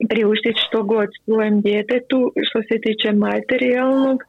priuštiti 0.08 0.60
što 0.68 0.82
god 0.82 1.08
svojem 1.24 1.60
djetetu 1.60 2.32
što 2.42 2.62
se 2.62 2.80
tiče 2.80 3.12
materijalnog, 3.12 4.22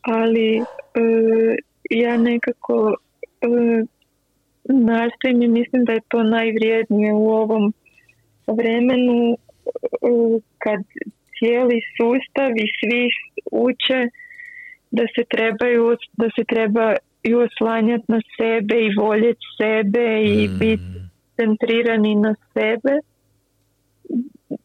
ali 0.00 0.56
e, 0.56 0.62
ja 1.90 2.16
nekako 2.16 2.94
e, 2.94 3.46
nastojim 4.64 5.42
i 5.42 5.48
mislim 5.48 5.84
da 5.84 5.92
je 5.92 6.08
to 6.08 6.22
najvrijednije 6.22 7.12
u 7.12 7.28
ovom 7.28 7.74
vremenu 8.46 9.32
e, 9.32 9.36
kad 10.58 10.80
cijeli 11.38 11.80
sustav 11.96 12.50
i 12.56 12.66
svi 12.80 13.08
uče 13.52 14.08
da 14.90 15.02
se 15.14 15.24
trebaju 15.30 15.96
da 16.12 16.28
se 16.36 16.44
trebaju 17.24 17.48
oslanjati 17.52 18.04
na 18.08 18.20
sebe 18.36 18.74
i 18.74 18.94
voljeti 18.96 19.46
sebe 19.56 20.22
i 20.24 20.48
Mm. 20.48 20.58
biti 20.58 20.82
centrirani 21.36 22.14
na 22.14 22.34
sebe 22.52 22.98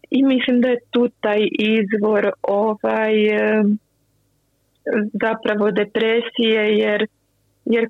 i 0.10 0.24
mislim 0.24 0.62
da 0.62 0.68
je 0.68 0.80
tu 0.90 1.10
taj 1.20 1.48
izvor 1.60 2.32
ovaj 2.42 3.14
zapravo 5.22 5.72
depresije 5.72 6.78
jer, 6.78 7.08
jer 7.66 7.90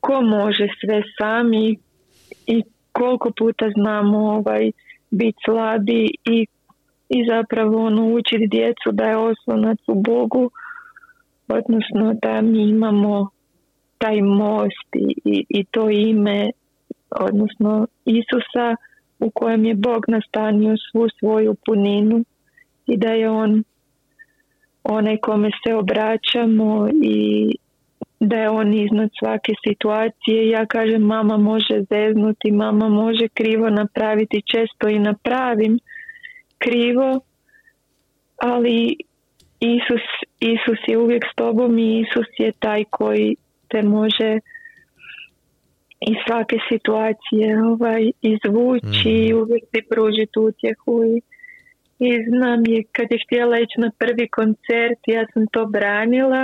ko 0.00 0.20
može 0.20 0.68
sve 0.80 1.02
sami 1.18 1.76
i 2.46 2.62
koliko 2.92 3.30
puta 3.38 3.70
znamo 3.74 4.18
ovaj 4.18 4.70
biti 5.10 5.38
slabi 5.44 6.10
i, 6.24 6.46
i 7.08 7.26
zapravo 7.28 7.86
ono 7.86 8.14
učiti 8.14 8.48
djecu 8.50 8.92
da 8.92 9.04
je 9.04 9.16
oslonac 9.16 9.78
u 9.86 10.02
Bogu 10.02 10.50
odnosno 11.48 12.14
da 12.22 12.40
mi 12.40 12.62
imamo 12.68 13.30
taj 14.02 14.22
most 14.22 14.88
i, 15.24 15.44
i, 15.48 15.64
to 15.64 15.90
ime 15.90 16.50
odnosno 17.10 17.86
Isusa 18.04 18.76
u 19.20 19.30
kojem 19.30 19.64
je 19.64 19.74
Bog 19.74 20.04
nastanio 20.08 20.76
svu 20.76 21.08
svoju 21.18 21.54
puninu 21.66 22.24
i 22.86 22.96
da 22.96 23.08
je 23.08 23.30
on 23.30 23.64
onaj 24.84 25.16
kome 25.16 25.50
se 25.66 25.74
obraćamo 25.74 26.88
i 27.02 27.50
da 28.20 28.36
je 28.36 28.50
on 28.50 28.74
iznad 28.74 29.10
svake 29.18 29.52
situacije. 29.66 30.48
Ja 30.48 30.66
kažem 30.66 31.02
mama 31.02 31.36
može 31.36 31.84
zeznuti, 31.90 32.50
mama 32.50 32.88
može 32.88 33.28
krivo 33.28 33.70
napraviti, 33.70 34.42
često 34.52 34.88
i 34.88 34.98
napravim 34.98 35.78
krivo, 36.58 37.20
ali 38.36 38.96
Isus, 39.60 40.06
Isus 40.40 40.78
je 40.88 40.98
uvijek 40.98 41.24
s 41.32 41.36
tobom 41.36 41.78
i 41.78 42.00
Isus 42.00 42.26
je 42.38 42.52
taj 42.52 42.84
koji 42.90 43.36
te 43.72 43.82
može 43.82 44.30
iz 46.10 46.16
svake 46.26 46.56
situacije 46.70 47.62
ovaj, 47.64 48.02
izvući 48.32 49.10
i 49.28 49.34
uvijek 49.34 49.64
ti 49.72 49.80
pružiti 49.90 50.38
utjehu 50.38 50.94
i, 51.04 51.16
i 52.06 52.10
znam 52.28 52.60
je 52.66 52.82
kad 52.92 53.06
je 53.10 53.18
htjela 53.26 53.58
ići 53.58 53.76
na 53.84 53.90
prvi 53.98 54.28
koncert 54.28 55.00
ja 55.06 55.26
sam 55.32 55.46
to 55.46 55.66
branila 55.66 56.42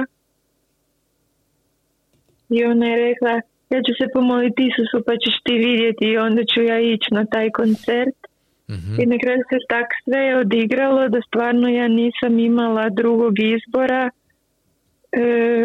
i 2.48 2.64
ona 2.64 2.86
je 2.86 2.96
rekla 3.08 3.32
ja 3.70 3.80
ću 3.86 3.92
se 4.00 4.06
pomoliti 4.12 4.62
Isusu 4.68 5.04
pa 5.06 5.12
ćeš 5.12 5.36
ti 5.44 5.54
vidjeti 5.66 6.04
i 6.04 6.18
onda 6.18 6.42
ću 6.54 6.62
ja 6.62 6.80
ići 6.80 7.14
na 7.14 7.24
taj 7.24 7.50
koncert 7.50 8.18
Mhm. 8.70 9.00
i 9.00 9.06
na 9.06 9.16
kraju 9.22 9.42
se 9.50 9.56
tak 9.68 9.86
sve 10.04 10.36
odigralo 10.36 11.08
da 11.08 11.20
stvarno 11.28 11.68
ja 11.68 11.88
nisam 11.88 12.38
imala 12.38 12.88
drugog 12.88 13.34
izbora. 13.38 14.10
E, 15.12 15.64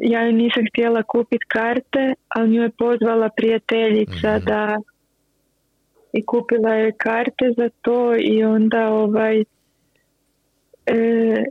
ja 0.00 0.22
joj 0.22 0.32
nisam 0.32 0.64
htjela 0.72 1.02
kupiti 1.02 1.46
karte, 1.48 2.14
ali 2.28 2.50
nju 2.50 2.62
je 2.62 2.70
pozvala 2.70 3.28
prijateljica 3.36 4.36
Mhm. 4.36 4.44
da 4.46 4.76
i 6.12 6.26
kupila 6.26 6.74
je 6.74 6.92
karte 6.92 7.52
za 7.56 7.68
to 7.82 8.14
i 8.18 8.44
onda 8.44 8.88
ovaj 8.88 9.44
e, 10.86 11.44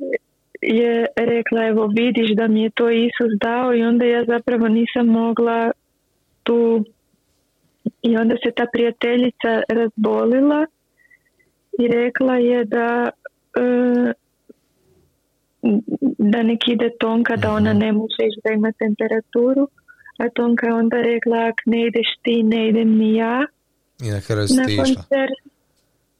je 0.61 1.05
rekla 1.15 1.65
evo 1.67 1.87
vidiš 1.87 2.31
da 2.35 2.47
mi 2.47 2.63
je 2.63 2.69
to 2.69 2.89
Isus 2.89 3.31
dao 3.41 3.75
i 3.75 3.83
onda 3.83 4.05
ja 4.05 4.25
zapravo 4.25 4.67
nisam 4.67 5.07
mogla 5.07 5.71
tu 6.43 6.85
i 8.01 8.17
onda 8.17 8.35
se 8.43 8.51
ta 8.55 8.65
prijateljica 8.73 9.61
razbolila 9.69 10.65
i 11.79 11.87
rekla 11.87 12.35
je 12.35 12.65
da 12.65 13.09
e, 13.09 14.13
da 16.17 16.43
nek 16.43 16.67
ide 16.67 16.89
Tonka 16.99 17.35
da 17.35 17.53
ona 17.53 17.73
ne 17.73 17.91
može 17.91 18.21
ići 18.27 18.39
da 18.43 18.53
ima 18.53 18.71
temperaturu 18.71 19.67
a 20.17 20.29
Tonka 20.29 20.67
je 20.67 20.73
onda 20.73 20.97
rekla 21.01 21.37
ak 21.37 21.61
ne 21.65 21.87
ideš 21.87 22.07
ti 22.21 22.43
ne 22.43 22.69
idem 22.69 22.97
ni 22.97 23.15
ja. 23.15 23.45
I 24.03 24.09
na 24.09 24.21
kraju 24.21 24.47
si 24.47 24.55
na 24.55 24.63
koncert 24.63 25.37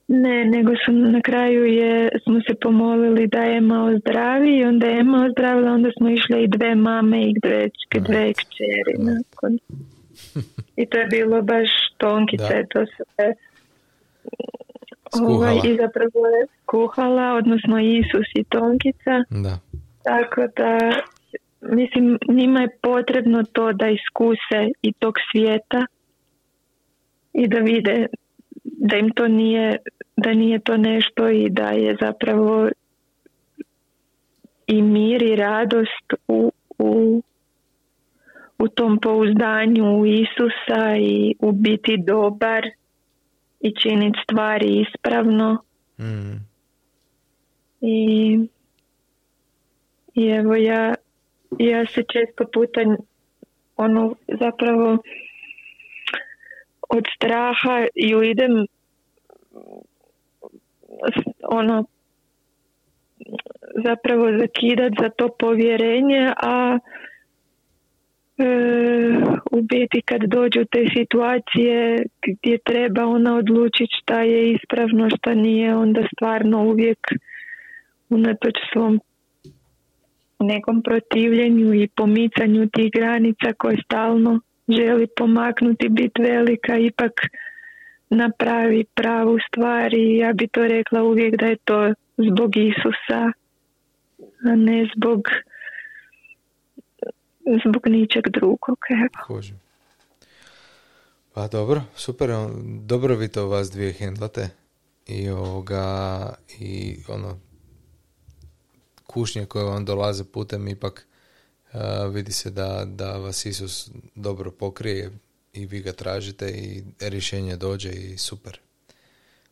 ne, 0.08 0.46
nego 0.46 0.72
sam 0.86 1.12
na 1.12 1.22
kraju 1.22 1.66
je, 1.66 2.10
smo 2.24 2.40
se 2.42 2.54
pomolili 2.62 3.28
da 3.28 3.44
Ema 3.44 3.84
ozdravi 3.84 4.58
i 4.58 4.64
onda 4.64 4.88
je 4.88 5.00
Ema 5.00 5.26
ozdravila, 5.26 5.72
onda 5.72 5.90
smo 5.98 6.10
išle 6.10 6.44
i 6.44 6.48
dve 6.48 6.76
mame 6.76 7.30
i 7.30 7.34
dve, 7.42 7.70
dve 8.00 8.34
kćeri 8.34 8.96
nakon. 8.98 9.60
I 10.82 10.86
to 10.86 10.98
je 10.98 11.06
bilo 11.06 11.42
baš 11.42 11.70
tonkice, 11.98 12.66
to 12.70 12.86
se. 12.86 13.34
Ovaj, 15.20 15.56
i 15.64 15.78
zapravo 15.82 16.28
je 16.28 16.48
kuhala, 16.66 17.34
odnosno 17.34 17.80
Isus 17.80 18.28
i 18.36 18.44
tonkica. 18.44 19.24
Da. 19.30 19.60
Tako 20.04 20.42
da, 20.58 20.78
mislim, 21.62 22.18
njima 22.30 22.62
je 22.62 22.78
potrebno 22.82 23.44
to 23.44 23.74
da 23.74 23.88
iskuse 23.88 24.72
i 24.82 24.94
tog 24.94 25.14
svijeta 25.32 25.86
i 27.34 27.48
da 27.48 27.58
vide 27.58 28.08
da 28.64 28.98
im 28.98 29.10
to 29.10 29.28
nije, 29.28 29.78
da 30.18 30.34
nije 30.34 30.60
to 30.60 30.78
nešto 30.78 31.30
i 31.30 31.50
da 31.50 31.70
je 31.70 31.98
zapravo 32.02 32.70
i 34.68 34.82
mir 34.82 35.24
i 35.24 35.36
radost 35.36 36.14
u, 36.28 36.52
u, 36.78 37.22
u 38.60 38.68
tom 38.68 39.00
pouzdanju 39.00 40.00
u 40.00 40.06
Isusa 40.06 40.96
i 41.00 41.36
u 41.40 41.52
biti 41.52 41.98
dobar 42.08 42.64
i 43.62 43.74
činiti 43.82 44.20
stvari 44.24 44.82
ispravno 44.82 45.64
Mm. 46.02 46.36
i, 47.82 48.40
i 50.14 50.28
evo 50.28 50.56
ja, 50.56 50.94
ja 51.60 51.86
se 51.86 52.04
često 52.14 52.46
puta 52.54 52.82
ono 53.76 54.16
zapravo 54.40 54.98
od 56.90 57.04
straha 57.16 57.86
ju 57.96 58.24
idem 58.24 58.66
ono 61.44 61.86
zapravo 63.86 64.38
zakidat 64.40 64.94
za 65.02 65.10
to 65.10 65.30
povjerenje, 65.40 66.34
a 66.38 66.80
e, 68.38 68.46
u 69.52 69.62
biti 69.62 70.02
kad 70.06 70.22
dođu 70.22 70.66
te 70.72 70.86
situacije 70.98 72.06
gdje 72.28 72.58
treba 72.58 73.06
ona 73.06 73.36
odlučiti 73.36 73.98
šta 74.02 74.22
je 74.22 74.52
ispravno, 74.52 75.10
šta 75.18 75.34
nije, 75.34 75.76
onda 75.76 76.02
stvarno 76.16 76.64
uvijek 76.64 77.00
unatoč 78.10 78.56
svom 78.74 79.00
nekom 80.40 80.82
protivljenju 80.82 81.74
i 81.74 81.88
pomicanju 81.88 82.70
tih 82.70 82.92
granica 82.94 83.54
koje 83.58 83.78
stalno 83.86 84.40
želi 84.70 85.08
pomaknuti, 85.16 85.90
biti 85.90 86.22
velika, 86.22 86.78
ipak 86.78 87.12
napravi 88.10 88.86
pravu 88.94 89.38
stvar 89.48 89.94
i 89.94 90.18
ja 90.18 90.34
bi 90.34 90.48
to 90.48 90.68
rekla 90.68 91.04
uvijek 91.04 91.36
da 91.36 91.46
je 91.46 91.56
to 91.66 91.94
zbog 92.18 92.58
Isusa, 92.58 93.32
a 94.46 94.56
ne 94.56 94.88
zbog 94.96 95.22
zbog 97.66 97.88
ničeg 97.88 98.24
drugog. 98.34 98.60
Kužim. 99.28 99.60
Pa 101.34 101.48
dobro, 101.48 101.82
super, 101.96 102.30
dobro 102.82 103.16
vi 103.16 103.28
to 103.28 103.48
vas 103.48 103.72
dvije 103.72 103.94
hendlate 103.94 104.50
i 105.08 105.30
ovoga, 105.30 106.34
i 106.60 106.98
ono, 107.08 107.40
kušnje 109.08 109.46
koje 109.46 109.66
vam 109.66 109.86
dolaze 109.86 110.24
putem 110.24 110.68
ipak 110.68 111.08
a, 111.74 112.06
vidi 112.06 112.32
se 112.32 112.50
da, 112.50 112.86
da 112.86 113.18
vas 113.18 113.46
Isus 113.46 113.90
dobro 114.16 114.52
pokrije 114.52 115.12
i 115.54 115.66
vi 115.66 115.82
ga 115.82 115.92
tražite 115.92 116.50
i 116.50 116.84
rješenje 117.00 117.56
dođe 117.56 117.90
i 117.90 118.18
super. 118.18 118.60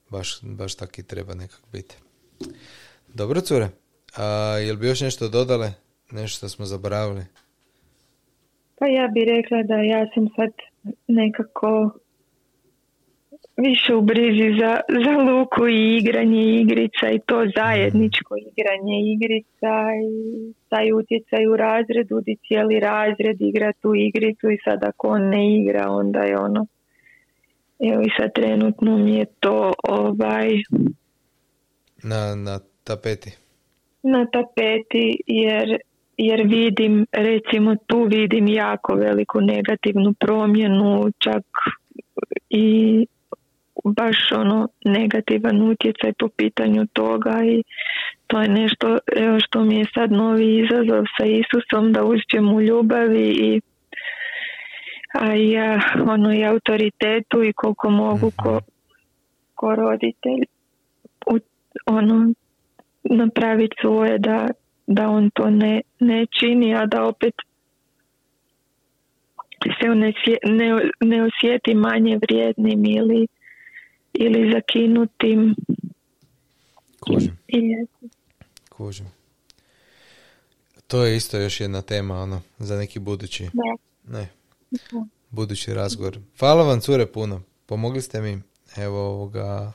Baš, 0.09 0.39
baš 0.41 0.75
tak 0.75 0.99
i 0.99 1.03
treba 1.03 1.33
nekak 1.33 1.61
biti. 1.71 1.95
Dobro, 3.07 3.41
cure. 3.41 3.69
A, 4.15 4.25
jel 4.61 4.75
bi 4.75 4.87
još 4.87 5.01
nešto 5.01 5.29
dodale? 5.29 5.73
Nešto 6.11 6.37
što 6.37 6.49
smo 6.49 6.65
zaboravili? 6.65 7.25
Pa 8.79 8.87
ja 8.87 9.07
bi 9.07 9.25
rekla 9.25 9.63
da 9.63 9.75
ja 9.75 10.07
sam 10.13 10.27
sad 10.35 10.51
nekako 11.07 11.91
više 13.57 13.95
u 13.95 14.01
brizi 14.01 14.59
za, 14.59 14.79
za 15.05 15.31
luku 15.31 15.67
i 15.67 15.97
igranje 15.97 16.61
igrica 16.61 17.09
i 17.11 17.19
to 17.25 17.45
zajedničko 17.55 18.35
igranje 18.35 18.97
igrica 19.15 19.73
i 20.09 20.53
taj 20.69 20.91
utjecaj 20.93 21.47
u 21.47 21.55
razredu 21.57 22.21
gdje 22.21 22.35
cijeli 22.47 22.79
razred 22.79 23.41
igra 23.41 23.73
tu 23.81 23.95
igricu 23.95 24.49
i 24.51 24.57
sad 24.63 24.83
ako 24.83 25.07
on 25.07 25.29
ne 25.29 25.61
igra 25.61 25.89
onda 25.89 26.19
je 26.19 26.37
ono 26.37 26.65
evo 27.79 28.01
i 28.01 28.09
sad 28.17 28.33
trenutno 28.33 28.97
mi 28.97 29.15
je 29.15 29.25
to 29.39 29.73
ovaj 29.83 30.49
na, 32.03 32.35
na 32.35 32.59
tapeti. 32.83 33.31
na 34.03 34.25
tapeti 34.25 35.21
jer 35.27 35.77
jer 36.19 36.41
vidim 36.47 37.05
recimo 37.11 37.75
tu 37.87 38.03
vidim 38.03 38.47
jako 38.47 38.95
veliku 38.95 39.41
negativnu 39.41 40.13
promjenu 40.13 41.11
čak 41.19 41.43
i 42.49 43.05
baš 43.83 44.31
ono 44.31 44.67
negativan 44.85 45.61
utjecaj 45.61 46.13
po 46.19 46.29
pitanju 46.37 46.87
toga 46.93 47.39
i 47.45 47.63
to 48.27 48.41
je 48.41 48.49
nešto 48.49 48.97
evo 49.15 49.39
što 49.39 49.63
mi 49.63 49.75
je 49.75 49.85
sad 49.93 50.11
novi 50.11 50.57
izazov 50.57 51.03
sa 51.17 51.25
Isusom 51.25 51.93
da 51.93 52.03
uspjem 52.03 52.53
u 52.53 52.61
ljubavi 52.61 53.29
i 53.29 53.61
a 55.13 55.33
ja, 55.33 55.79
ono 56.09 56.33
i 56.33 56.45
autoritetu 56.45 57.43
i 57.43 57.53
koliko 57.53 57.89
mogu 57.89 58.27
mhm. 58.27 58.35
ko, 58.43 58.59
ko 59.55 59.75
roditelj 59.75 60.43
u, 61.25 61.39
ono 61.85 62.33
napraviti 63.03 63.75
svoje 63.81 64.17
da, 64.17 64.47
da 64.89 65.09
on 65.09 65.29
to 65.33 65.49
ne, 65.49 65.81
ne 65.99 66.25
čini 66.39 66.75
a 66.75 66.85
da 66.85 67.03
opet 67.03 67.33
se 69.81 69.87
ne, 69.87 70.13
ne, 70.43 70.89
ne 71.01 71.23
osjeti 71.23 71.73
manje 71.73 72.19
vrijednim 72.21 72.85
ili 72.85 73.27
ili 74.13 74.51
zakinutim. 74.53 75.55
Kužim. 76.99 77.37
Kužim. 78.69 79.05
To 80.87 81.05
je 81.05 81.17
isto 81.17 81.37
još 81.37 81.59
jedna 81.61 81.81
tema 81.81 82.21
ono, 82.21 82.41
za 82.57 82.77
neki 82.77 82.99
budući. 82.99 83.43
Ne. 83.43 83.77
ne. 84.07 84.29
Budući 85.29 85.73
razgovor. 85.73 86.19
Hvala 86.39 86.63
vam 86.63 86.81
cure 86.81 87.05
puno. 87.05 87.41
Pomogli 87.65 88.01
ste 88.01 88.21
mi. 88.21 88.41
Evo 88.77 88.99
ovoga 88.99 89.73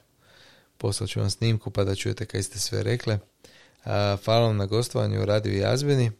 poslat 0.79 1.11
ću 1.11 1.20
vam 1.20 1.31
snimku 1.31 1.70
pa 1.70 1.85
da 1.85 1.94
čujete 1.94 2.27
kaj 2.27 2.42
ste 2.42 2.59
sve 2.59 2.83
rekle. 2.83 3.18
Hvala 4.24 4.46
vam 4.46 4.56
na 4.56 4.66
gostovanju 4.66 5.22
u 5.22 5.24
radiju 5.24 5.58
Jazbini. 5.58 6.10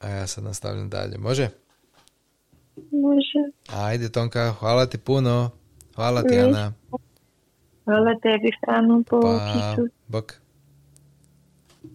A 0.00 0.08
ja 0.08 0.26
sad 0.26 0.44
nastavljam 0.44 0.90
dalje. 0.90 1.18
Može? 1.18 1.48
Može. 2.76 3.52
Ajde 3.84 4.08
Tonka, 4.08 4.52
hvala 4.58 4.86
ti 4.86 4.98
puno. 4.98 5.50
Hvala 5.94 6.22
ti, 6.22 6.38
Ana. 6.38 6.72
Hvala 7.84 8.18
tebi, 8.22 8.50
Stanu, 8.62 9.04
po 9.10 9.20
pa, 9.20 9.76
Bok. 10.08 10.43